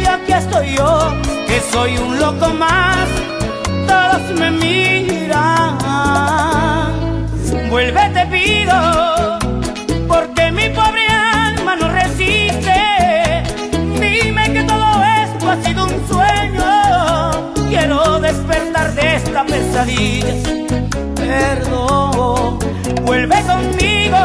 Y 0.00 0.06
aquí 0.06 0.32
estoy 0.32 0.76
yo, 0.76 1.12
que 1.46 1.60
soy 1.72 1.98
un 1.98 2.18
loco 2.18 2.48
más, 2.50 3.08
me 4.34 4.50
miran. 4.50 5.78
Vuelve 7.70 8.08
te 8.10 8.26
pido, 8.26 9.38
porque 10.08 10.50
mi 10.52 10.68
pobre 10.70 11.06
alma 11.06 11.76
no 11.76 11.88
resiste. 11.90 12.74
Dime 14.00 14.52
que 14.52 14.62
todo 14.64 15.04
esto 15.24 15.50
ha 15.50 15.62
sido 15.62 15.84
un 15.84 16.08
sueño, 16.08 17.54
quiero 17.68 18.20
despertar 18.20 18.94
de 18.94 19.16
esta 19.16 19.44
pesadilla 19.44 20.58
perdón, 21.28 22.58
vuelve 23.04 23.36
conmigo, 23.42 24.18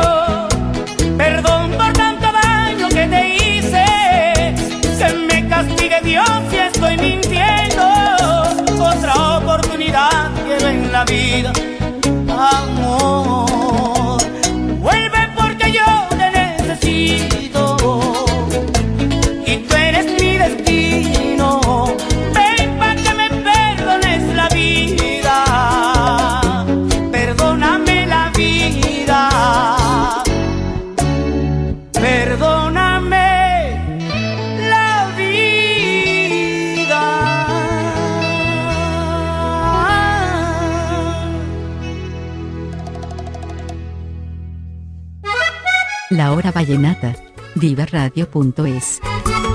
vallenata. 47.72 49.53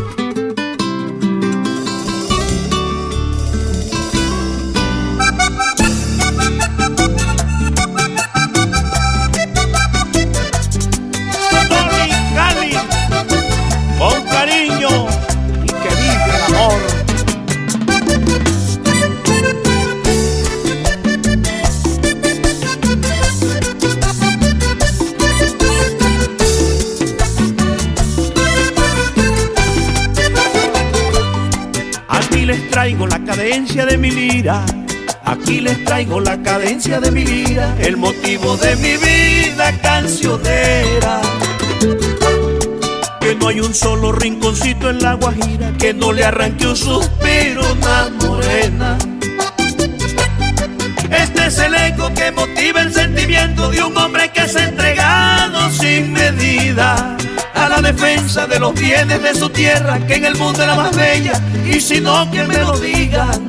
La 36.21 36.43
cadencia 36.43 37.01
de 37.01 37.11
mi 37.11 37.25
lira, 37.25 37.77
el 37.81 37.97
motivo 37.97 38.57
de 38.57 38.77
mi 38.77 38.97
vida 38.97 39.73
cancionera. 39.83 41.21
Que 43.21 43.35
no 43.35 43.49
hay 43.49 43.61
un 43.61 43.75
solo 43.75 44.13
rinconcito 44.13 44.91
en 44.91 45.03
la 45.03 45.15
Guajira 45.15 45.73
que 45.79 45.93
no 45.95 46.13
le 46.13 46.25
arranque 46.25 46.67
un 46.67 46.77
suspiro 46.77 47.63
una 47.73 48.11
morena. 48.23 48.99
Este 51.11 51.47
es 51.47 51.59
el 51.59 51.75
eco 51.75 52.13
que 52.15 52.31
motiva 52.33 52.83
el 52.83 52.93
sentimiento 52.93 53.71
de 53.71 53.83
un 53.83 53.97
hombre 53.97 54.31
que 54.33 54.47
se 54.49 54.61
ha 54.61 54.69
entregado 54.69 55.71
sin 55.71 56.13
medida 56.13 57.17
a 57.55 57.69
la 57.69 57.81
defensa 57.81 58.47
de 58.47 58.59
los 58.59 58.75
bienes 58.75 59.23
de 59.23 59.35
su 59.35 59.49
tierra, 59.51 59.99
que 60.07 60.15
en 60.15 60.25
el 60.25 60.37
mundo 60.37 60.63
es 60.63 60.69
la 60.69 60.75
más 60.75 60.97
bella, 60.97 61.41
y 61.67 61.81
si 61.81 62.01
no, 62.01 62.31
que 62.31 62.45
me 62.45 62.59
lo 62.59 62.79
digan 62.79 63.48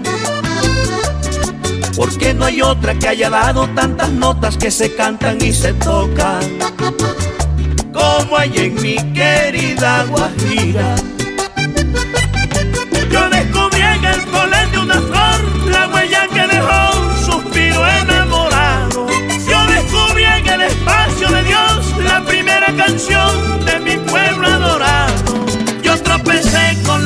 porque 2.00 2.34
no 2.34 2.46
hay 2.46 2.62
otra 2.62 2.98
que 2.98 3.10
haya 3.10 3.30
dado 3.30 3.68
tantas 3.76 4.10
notas 4.10 4.56
que 4.56 4.72
se 4.72 4.96
cantan 4.96 5.38
y 5.42 5.52
se 5.52 5.74
tocan, 5.74 6.40
como 7.92 8.38
hay 8.38 8.54
en 8.56 8.76
mi 8.76 8.96
querida 9.12 10.06
Guajira. 10.06 10.96
Yo 13.12 13.30
descubrí 13.30 13.82
en 13.82 14.06
el 14.06 14.22
polen 14.32 14.72
de 14.72 14.80
una 14.80 15.02
flor, 15.02 15.70
la 15.70 15.88
huella 15.90 16.26
que 16.30 16.48
dejó 16.48 17.02
un 17.02 17.18
suspiro 17.26 17.86
enamorado. 17.86 19.08
Yo 19.46 19.66
descubrí 19.66 20.24
en 20.24 20.48
el 20.48 20.62
espacio 20.62 21.28
de 21.28 21.44
Dios 21.44 21.98
la 22.02 22.24
primera 22.24 22.74
canción 22.78 23.66
de 23.66 23.80
mi 23.82 23.99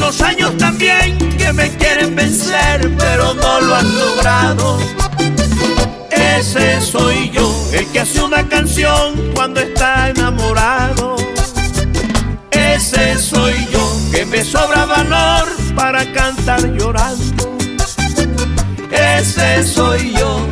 los 0.05 0.21
años 0.21 0.57
también 0.57 1.17
que 1.37 1.53
me 1.53 1.69
quieren 1.77 2.13
vencer, 2.13 2.93
pero 2.97 3.33
no 3.33 3.61
lo 3.61 3.75
han 3.75 3.99
logrado. 3.99 4.77
Ese 6.11 6.81
soy 6.81 7.29
yo, 7.29 7.49
el 7.71 7.87
que 7.87 8.01
hace 8.01 8.21
una 8.21 8.47
canción 8.49 9.31
cuando 9.33 9.61
está 9.61 10.09
enamorado. 10.09 11.15
Ese 12.51 13.17
soy 13.17 13.55
yo, 13.71 13.85
que 14.11 14.25
me 14.25 14.43
sobra 14.43 14.85
valor 14.85 15.47
para 15.73 16.11
cantar 16.11 16.61
llorando. 16.77 17.57
Ese 18.91 19.63
soy 19.63 20.13
yo, 20.17 20.47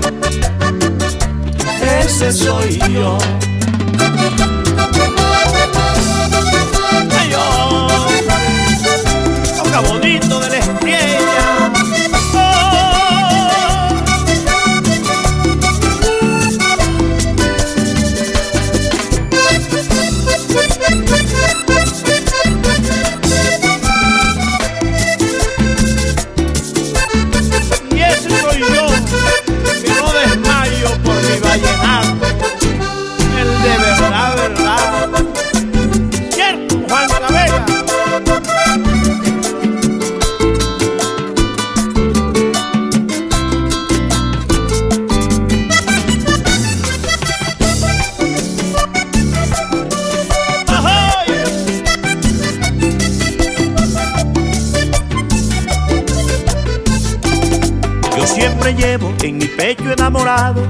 ese 2.00 2.32
soy 2.32 2.80
yo. 2.94 3.18
Pecho 59.76 59.94
enamorado, 59.94 60.68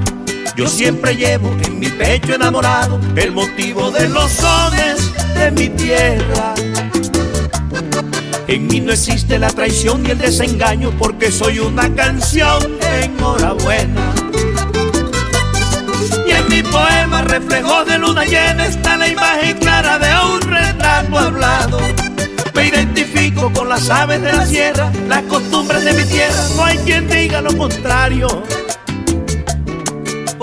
yo 0.54 0.68
siempre 0.68 1.16
llevo 1.16 1.50
en 1.64 1.80
mi 1.80 1.88
pecho 1.88 2.34
enamorado 2.34 3.00
el 3.16 3.32
motivo 3.32 3.90
de 3.90 4.08
los 4.08 4.30
sones 4.30 5.10
de 5.34 5.50
mi 5.50 5.68
tierra. 5.70 6.54
En 8.46 8.68
mí 8.68 8.78
no 8.78 8.92
existe 8.92 9.40
la 9.40 9.48
traición 9.48 10.04
ni 10.04 10.10
el 10.10 10.18
desengaño 10.18 10.92
porque 11.00 11.32
soy 11.32 11.58
una 11.58 11.92
canción 11.96 12.78
enhorabuena. 13.02 14.14
Y 16.24 16.30
en 16.30 16.48
mi 16.48 16.62
poema 16.62 17.22
reflejo 17.22 17.84
de 17.84 17.98
luna 17.98 18.24
llena 18.24 18.66
está 18.66 18.96
la 18.98 19.08
imagen 19.08 19.58
clara 19.58 19.98
de 19.98 20.32
un 20.32 20.40
retrato 20.42 21.18
hablado. 21.18 21.80
Me 22.54 22.68
identifico 22.68 23.52
con 23.52 23.68
las 23.68 23.90
aves 23.90 24.22
de 24.22 24.32
la 24.32 24.46
sierra, 24.46 24.92
las 25.08 25.22
costumbres 25.22 25.82
de 25.84 25.92
mi 25.92 26.04
tierra, 26.04 26.48
no 26.54 26.64
hay 26.64 26.78
quien 26.78 27.08
diga 27.08 27.40
lo 27.40 27.56
contrario. 27.56 28.44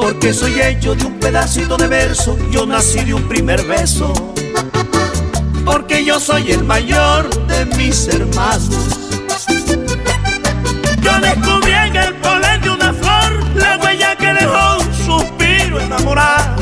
Porque 0.02 0.34
soy 0.34 0.62
hecho 0.62 0.96
de 0.96 1.06
un 1.06 1.20
pedacito 1.20 1.76
de 1.76 1.88
verso, 1.88 2.38
yo 2.52 2.66
nací 2.66 3.04
de 3.04 3.14
un 3.14 3.28
primer 3.28 3.62
beso. 3.66 4.14
Porque 5.66 6.06
yo 6.06 6.22
soy 6.22 6.52
el 6.52 6.64
mayor 6.64 7.30
de 7.48 7.66
mis 7.76 8.08
hermanos. 8.08 8.70
Yo 11.02 11.20
descubrí 11.20 11.74
en 11.74 11.96
el 11.98 12.14
polen 12.16 12.62
de 12.62 12.70
una 12.70 12.94
flor 12.94 13.56
la 13.56 13.78
huella 13.78 14.16
que 14.16 14.34
dejó 14.34 14.78
un 14.80 14.94
suspiro 15.06 15.82
enamorado. 15.82 16.56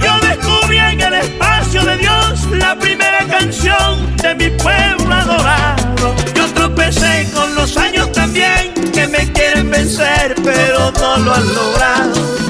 Yo 0.00 0.18
descubrí 0.26 0.78
en 0.78 1.00
el 1.02 1.14
espacio 1.14 1.84
de 1.84 1.98
Dios 1.98 2.46
la 2.50 2.78
primera 2.78 3.26
canción 3.26 4.16
de 4.16 4.34
mi 4.36 4.50
pueblo 4.56 5.14
adorado. 5.14 6.14
Yo 6.34 6.46
tropecé 6.54 7.30
con 7.34 7.54
los 7.54 7.76
años 7.76 8.10
también 8.12 8.72
que 8.92 9.06
me 9.06 9.30
quieren 9.32 9.70
vencer, 9.70 10.34
pero 10.42 10.90
no 10.92 11.18
lo 11.18 11.34
han 11.34 11.54
logrado. 11.54 12.43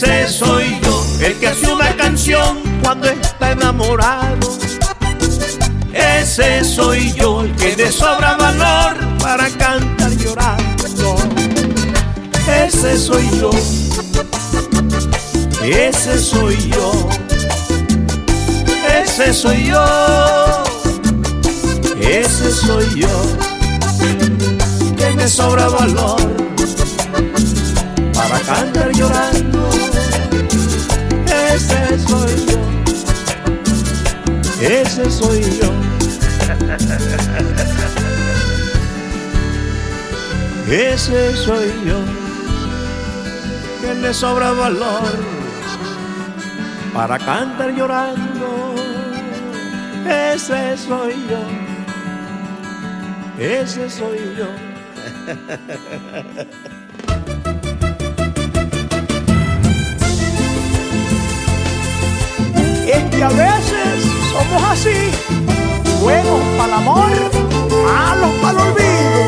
Ese 0.00 0.28
soy 0.28 0.78
yo, 0.80 1.04
el 1.20 1.34
que 1.40 1.48
hace 1.48 1.72
una 1.72 1.92
canción 1.96 2.62
cuando 2.84 3.08
está 3.08 3.50
enamorado. 3.50 4.56
Ese 5.92 6.62
soy 6.62 7.12
yo, 7.14 7.42
el 7.42 7.52
que 7.56 7.74
me 7.76 7.90
sobra 7.90 8.36
valor 8.36 8.96
para 9.18 9.48
cantar 9.50 10.12
llorando. 10.12 11.16
Ese 12.64 12.96
soy 12.96 13.28
yo, 13.40 13.50
ese 15.64 16.18
soy 16.20 16.70
yo, 16.70 17.08
ese 19.02 19.34
soy 19.34 19.66
yo, 19.66 20.64
ese 22.00 22.52
soy 22.52 23.00
yo, 23.00 23.36
que 24.96 25.10
me 25.16 25.26
sobra 25.26 25.66
valor 25.66 26.20
para 28.14 28.38
cantar 28.42 28.92
llorando. 28.92 29.77
Ese 31.58 31.98
soy 31.98 32.46
yo, 32.46 32.60
ese 34.62 35.10
soy 35.10 35.42
yo. 35.60 35.72
Ese 40.70 41.36
soy 41.36 41.72
yo, 41.84 41.98
que 43.80 43.92
le 43.94 44.14
sobra 44.14 44.52
valor 44.52 45.16
para 46.94 47.18
cantar 47.18 47.74
llorando. 47.74 48.76
Ese 50.06 50.76
soy 50.76 51.14
yo, 51.28 51.42
ese 53.36 53.90
soy 53.90 54.36
yo. 54.38 54.46
Que 63.18 63.24
a 63.24 63.30
veces 63.30 64.04
somos 64.30 64.62
así, 64.70 65.10
buenos 66.00 66.40
para 66.56 66.66
el 66.66 66.72
amor, 66.74 67.10
malos 67.84 68.30
para 68.40 68.52
el 68.52 68.68
olvido. 68.68 69.20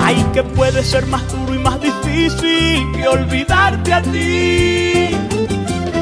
Ay, 0.00 0.26
que 0.32 0.42
puede 0.42 0.82
ser 0.82 1.06
más 1.06 1.22
duro 1.30 1.54
y 1.54 1.58
más 1.60 1.80
difícil 1.80 2.90
que 2.92 3.06
olvidarte 3.06 3.92
a 3.92 4.02
ti. 4.02 5.10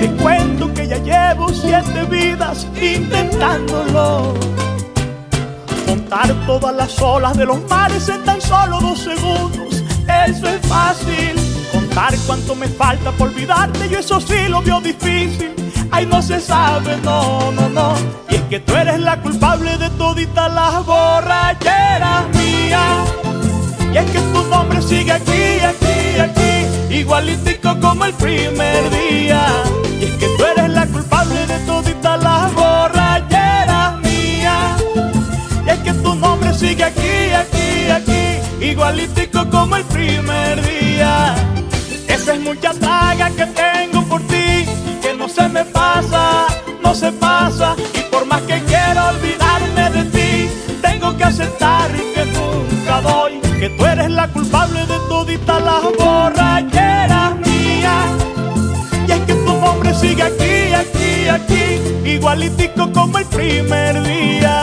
Te 0.00 0.10
cuento 0.22 0.72
que 0.72 0.88
ya 0.88 0.96
llevo 0.96 1.50
siete 1.50 2.04
vidas 2.04 2.66
intentándolo. 2.80 4.32
Montar 5.86 6.34
todas 6.46 6.74
las 6.76 6.98
olas 7.02 7.36
de 7.36 7.44
los 7.44 7.60
mares 7.68 8.08
en 8.08 8.24
tan 8.24 8.40
solo 8.40 8.80
dos 8.80 9.00
segundos, 9.00 9.84
eso 10.26 10.48
es 10.48 10.66
fácil. 10.66 11.34
Contar 11.70 12.14
cuánto 12.26 12.54
me 12.54 12.68
falta 12.68 13.12
por 13.12 13.28
olvidarte, 13.28 13.86
yo 13.90 13.98
eso 13.98 14.18
sí 14.18 14.48
lo 14.48 14.62
veo 14.62 14.80
difícil. 14.80 15.59
Ay, 15.92 16.06
no 16.06 16.22
se 16.22 16.40
sabe, 16.40 16.96
no, 17.02 17.50
no, 17.52 17.68
no. 17.68 17.94
Y 18.28 18.36
es 18.36 18.42
que 18.42 18.60
tú 18.60 18.74
eres 18.74 19.00
la 19.00 19.20
culpable 19.20 19.76
de 19.76 19.90
toditas 19.90 20.52
las 20.52 20.84
borracheras 20.86 22.28
mías. 22.34 23.08
Y 23.92 23.96
es 23.98 24.10
que 24.10 24.20
tu 24.20 24.42
nombre 24.44 24.80
sigue 24.82 25.12
aquí, 25.12 25.60
aquí, 25.72 26.20
aquí, 26.20 26.94
igualitico 26.94 27.78
como 27.80 28.04
el 28.04 28.14
primer 28.14 28.90
día. 28.90 29.46
Y 30.00 30.04
es 30.04 30.12
que 30.12 30.26
tú 30.36 30.44
eres 30.44 30.70
la 30.70 30.86
culpable 30.86 31.46
de 31.46 31.58
toditas 31.66 32.22
las 32.22 32.54
borracheras 32.54 33.98
mías. 34.00 34.82
Y 35.66 35.70
es 35.70 35.78
que 35.80 35.92
tu 35.94 36.14
nombre 36.14 36.54
sigue 36.54 36.84
aquí, 36.84 37.32
aquí, 37.34 37.90
aquí, 37.90 38.64
igualitico 38.64 39.50
como 39.50 39.76
el 39.76 39.84
primer 39.84 40.62
día. 40.64 41.34
Esa 42.06 42.34
es 42.34 42.40
mucha 42.40 42.72
traga 42.74 43.30
que 43.30 43.46
tengo 43.46 44.02
por 44.04 44.20
ti, 44.28 44.39
no 46.82 46.94
se 46.94 47.12
pasa. 47.12 47.74
Y 47.94 48.00
por 48.10 48.24
más 48.26 48.42
que 48.42 48.62
quiero 48.64 49.08
olvidarme 49.08 49.90
de 49.90 50.04
ti, 50.10 50.50
tengo 50.80 51.16
que 51.16 51.24
aceptar 51.24 51.90
que 51.90 52.24
nunca 52.26 53.00
doy, 53.02 53.40
que 53.58 53.70
tú 53.70 53.84
eres 53.84 54.10
la 54.10 54.28
culpable 54.28 54.80
de 54.86 54.98
toditas 55.08 55.62
las 55.62 55.82
borracheras 55.98 57.36
mías. 57.38 58.10
Y 59.06 59.12
es 59.12 59.20
que 59.20 59.34
tu 59.34 59.54
nombre 59.54 59.94
sigue 59.94 60.22
aquí, 60.22 60.72
aquí, 60.74 61.28
aquí, 61.28 62.10
igualitico 62.10 62.90
como 62.92 63.18
el 63.18 63.26
primer 63.26 64.02
día. 64.02 64.56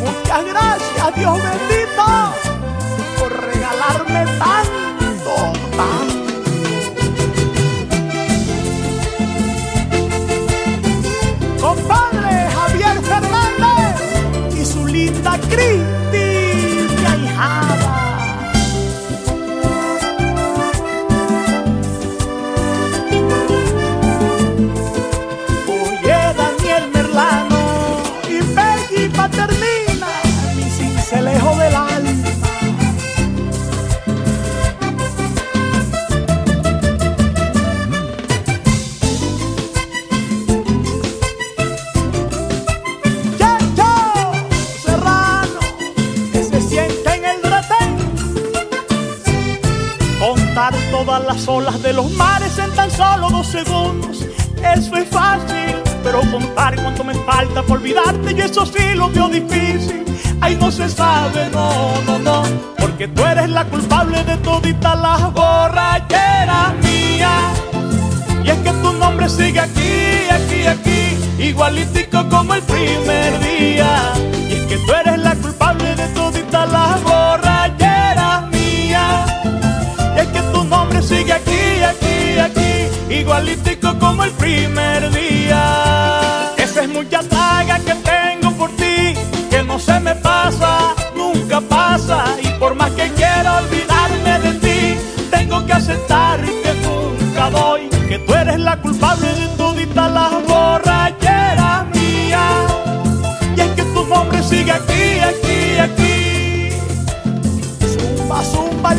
Muchas 0.00 0.44
gracias, 0.46 1.14
Dios 1.16 1.36
bendito, 1.42 1.67
contar 56.68 56.82
cuánto 56.82 57.04
me 57.04 57.14
falta 57.14 57.62
por 57.62 57.78
olvidarte, 57.78 58.32
y 58.36 58.40
eso 58.40 58.66
sí 58.66 58.94
lo 58.94 59.08
veo 59.10 59.28
difícil. 59.28 60.04
Ahí 60.40 60.56
no 60.56 60.70
se 60.70 60.88
sabe, 60.88 61.48
no, 61.50 62.00
no, 62.02 62.18
no, 62.18 62.42
porque 62.78 63.08
tú 63.08 63.24
eres 63.24 63.48
la 63.48 63.64
culpable 63.64 64.22
de 64.24 64.36
toditas 64.38 64.98
las 64.98 65.32
borracheras 65.32 66.74
mías. 66.82 67.52
Y 68.44 68.50
es 68.50 68.56
que 68.58 68.70
tu 68.70 68.92
nombre 68.92 69.28
sigue 69.28 69.60
aquí, 69.60 70.28
aquí, 70.30 70.66
aquí, 70.66 71.42
igualitico 71.42 72.28
como 72.28 72.54
el 72.54 72.62
primer 72.62 73.40
día. 73.40 74.12
Y 74.48 74.54
es 74.54 74.66
que 74.66 74.76
tú 74.78 74.92
eres 74.92 75.18
la 75.18 75.34
culpable 75.36 75.94
de 75.94 76.06
toditas 76.08 76.70
las 76.70 77.02
borracheras 77.02 78.48
mías. 78.50 79.32
Y 80.16 80.20
es 80.20 80.26
que 80.28 80.40
tu 80.52 80.64
nombre 80.64 81.02
sigue 81.02 81.32
aquí, 81.32 81.82
aquí, 81.82 82.38
aquí, 82.38 83.14
igualitico 83.14 83.98
como 83.98 84.24
el 84.24 84.32
primer 84.32 85.10
día. 85.10 85.87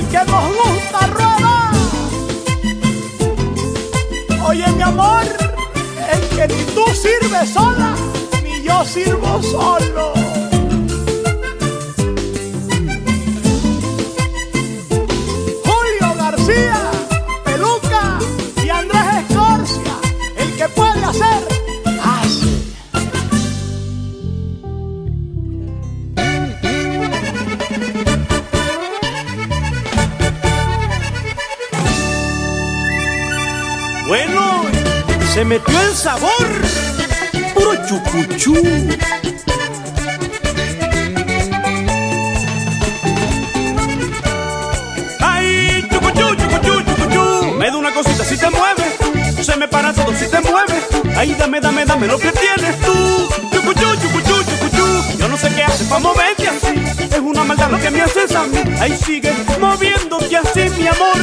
Que 0.09 0.17
nos 0.25 0.43
gusta 0.55 1.07
rueda. 1.07 1.71
Oye, 4.47 4.67
mi 4.71 4.81
amor, 4.81 5.23
es 6.11 6.19
que 6.35 6.47
ni 6.47 6.63
tú 6.73 6.85
sirves 6.93 7.49
sola, 7.53 7.95
ni 8.43 8.63
yo 8.63 8.83
sirvo 8.85 9.41
solo. 9.43 10.18
Se 35.39 35.45
metió 35.45 35.81
el 35.81 35.95
sabor, 35.95 36.47
puro 37.53 37.73
chucuchú. 37.87 38.55
Ay, 45.21 45.87
chucuchú, 45.89 46.35
chucuchú, 46.35 46.81
chucuchú. 46.81 47.53
Me 47.57 47.71
da 47.71 47.77
una 47.77 47.93
cosita 47.93 48.25
si 48.25 48.37
te 48.37 48.49
mueves, 48.49 49.45
se 49.45 49.55
me 49.55 49.69
para 49.69 49.93
todo 49.93 50.13
si 50.13 50.29
te 50.29 50.41
mueves. 50.41 50.83
Ay, 51.15 51.33
dame, 51.39 51.61
dame, 51.61 51.85
dame 51.85 52.07
lo 52.07 52.19
que 52.19 52.33
tienes 52.33 52.77
tú. 52.81 53.29
Chucuchú, 53.53 53.95
chucuchú. 53.95 54.08
Yo 55.19 55.27
no 55.27 55.37
sé 55.37 55.49
qué 55.53 55.63
haces 55.63 55.87
para 55.87 55.99
moverte 55.99 56.47
así. 56.47 56.73
Es 57.13 57.19
una 57.19 57.43
maldad 57.43 57.69
lo 57.69 57.77
que 57.77 57.91
me 57.91 58.01
haces 58.01 58.33
a 58.33 58.43
mí. 58.43 58.57
Ahí 58.79 58.95
sigue 58.95 59.33
moviéndote 59.59 60.37
así, 60.37 60.61
mi 60.77 60.87
amor. 60.87 61.17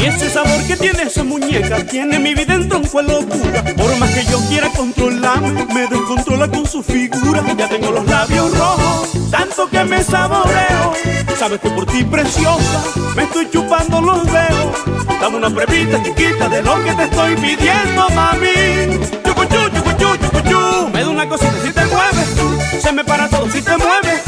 Y 0.00 0.06
ese 0.06 0.28
sabor 0.30 0.60
que 0.66 0.76
tiene 0.76 1.04
esa 1.04 1.22
muñeca 1.22 1.84
tiene 1.86 2.18
mi 2.18 2.34
vida 2.34 2.54
en 2.54 2.68
tronco 2.68 3.00
locura. 3.00 3.62
Por 3.76 3.96
más 3.98 4.10
que 4.10 4.24
yo 4.24 4.40
quiera 4.48 4.68
controlarme, 4.70 5.64
me 5.72 5.86
descontrola 5.86 6.48
con 6.48 6.66
su 6.66 6.82
figura. 6.82 7.42
Ya 7.56 7.68
tengo 7.68 7.92
los 7.92 8.04
labios 8.06 8.58
rojos, 8.58 9.10
tanto 9.30 9.68
que 9.68 9.84
me 9.84 10.02
saboreo. 10.02 10.92
Sabes 11.38 11.60
que 11.60 11.70
por 11.70 11.86
ti 11.86 12.02
preciosa 12.02 12.82
me 13.14 13.22
estoy 13.22 13.48
chupando 13.48 14.00
los 14.00 14.24
dedos. 14.24 14.76
Dame 15.20 15.36
una 15.36 15.50
pruebita 15.50 16.02
chiquita 16.02 16.48
de 16.48 16.62
lo 16.62 16.82
que 16.82 16.92
te 16.94 17.04
estoy 17.04 17.36
pidiendo, 17.36 18.08
mami. 18.10 18.98
Chucuchú, 19.24 19.68
chucuchú, 19.74 20.16
chucuchú. 20.16 20.88
Me 20.92 21.00
da 21.02 21.08
una 21.10 21.28
cosita 21.28 21.52
si 21.62 21.72
te 21.72 21.84
mueves 21.86 22.34
tú. 22.36 22.49
Se 22.80 22.92
me 22.92 23.04
para 23.04 23.28
todo 23.28 23.48
si 23.50 23.60
te 23.60 23.76
mueves. 23.76 24.22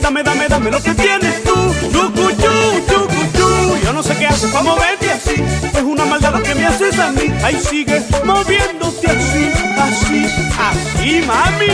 Dame, 0.00 0.22
dame, 0.22 0.48
dame 0.48 0.70
lo 0.70 0.82
que 0.82 0.94
tienes 0.94 1.44
tú. 1.44 1.54
Chucuchú, 1.92 2.86
chucuchú. 2.88 3.76
Yo 3.84 3.92
no 3.92 4.02
sé 4.02 4.16
qué 4.16 4.26
haces 4.26 4.50
para 4.50 4.64
moverte 4.64 5.12
así. 5.12 5.34
Es 5.74 5.82
una 5.82 6.06
maldad 6.06 6.40
que 6.40 6.54
me 6.54 6.64
haces 6.64 6.98
a 6.98 7.10
mí. 7.10 7.30
Ahí 7.42 7.60
sigue 7.60 8.02
moviéndote 8.24 9.08
así, 9.08 9.50
así, 9.78 10.26
así, 10.58 11.22
mami. 11.26 11.66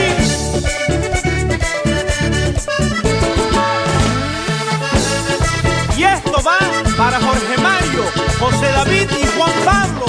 Y 5.97 6.03
esto 6.03 6.43
va 6.45 6.59
para 6.97 7.20
Jorge 7.20 7.57
Mario, 7.62 8.05
José 8.41 8.72
David 8.72 9.09
y 9.22 9.26
Juan 9.37 9.53
Pablo. 9.64 10.07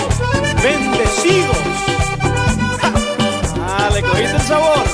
Bendecidos. 0.64 1.58
Ah, 3.78 3.90
cogiste 4.02 4.36
el 4.36 4.42
sabor. 4.42 4.85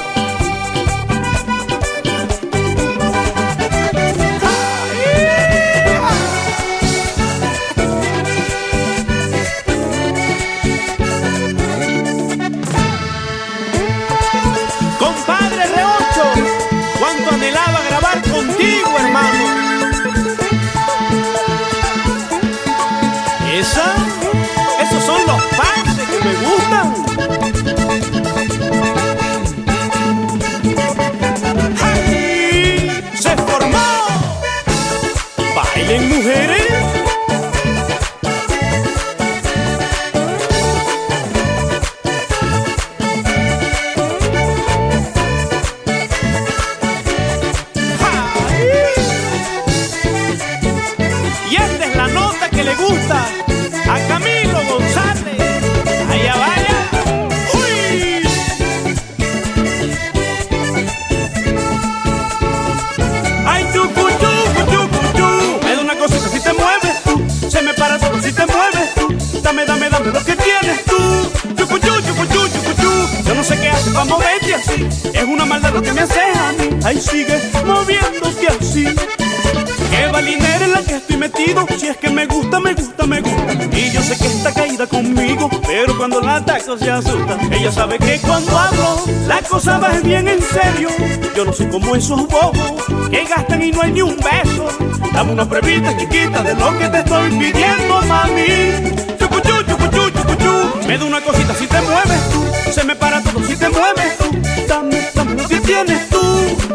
No 91.51 91.57
soy 91.57 91.67
como 91.67 91.95
esos 91.95 92.27
bobos 92.29 92.81
que 93.09 93.25
gastan 93.25 93.61
y 93.61 93.71
no 93.71 93.81
hay 93.81 93.91
ni 93.91 94.01
un 94.01 94.15
beso. 94.15 94.67
Dame 95.13 95.33
una 95.33 95.45
pruebita 95.45 95.97
chiquita 95.97 96.41
de 96.43 96.55
lo 96.55 96.77
que 96.77 96.87
te 96.87 96.99
estoy 96.99 97.29
pidiendo, 97.31 98.01
mami. 98.07 98.95
Chucuchú, 99.19 99.61
chucuchú, 99.67 100.09
chucuchú. 100.11 100.87
Me 100.87 100.97
da 100.97 101.05
una 101.05 101.19
cosita 101.19 101.53
si 101.53 101.67
te 101.67 101.81
mueves 101.81 102.29
tú. 102.31 102.71
Se 102.71 102.85
me 102.85 102.95
para 102.95 103.21
todo 103.21 103.43
si 103.43 103.57
te 103.57 103.67
mueves 103.67 104.17
tú. 104.17 104.31
Dame, 104.65 105.09
dame 105.13 105.45
que 105.47 105.59
tienes 105.59 106.09
tú. 106.09 106.21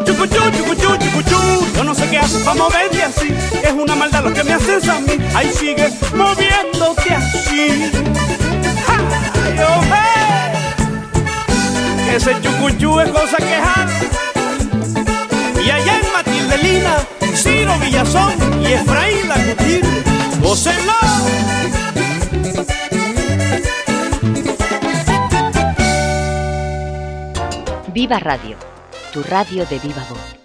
Chucuchú, 0.04 0.42
chucuchú, 0.50 0.96
chucuchú. 0.98 1.66
Yo 1.74 1.84
no 1.84 1.94
sé 1.94 2.10
qué 2.10 2.18
haces 2.18 2.42
para 2.42 2.58
moverte 2.58 3.02
así. 3.02 3.34
Es 3.62 3.72
una 3.72 3.94
maldad 3.94 4.24
lo 4.24 4.34
que 4.34 4.44
me 4.44 4.52
haces 4.52 4.86
a 4.88 5.00
mí. 5.00 5.16
Ahí 5.34 5.50
sigues 5.54 5.94
moviéndote 6.12 7.14
así. 7.14 7.90
¡Ay, 8.88 9.58
hombre! 9.58 10.16
Ese 12.14 12.36
chucuchú 12.42 13.00
es 13.00 13.08
cosa 13.08 13.36
allá 13.38 14.05
Marcelina, 16.56 16.96
Ciro 17.34 17.78
Villazón 17.80 18.62
y 18.62 18.72
Efraín 18.72 19.28
Lacutir. 19.28 19.84
¡Gócenla! 20.40 20.94
Viva 27.92 28.18
Radio, 28.20 28.56
tu 29.12 29.22
radio 29.22 29.66
de 29.66 29.78
viva 29.80 30.06
voz. 30.08 30.35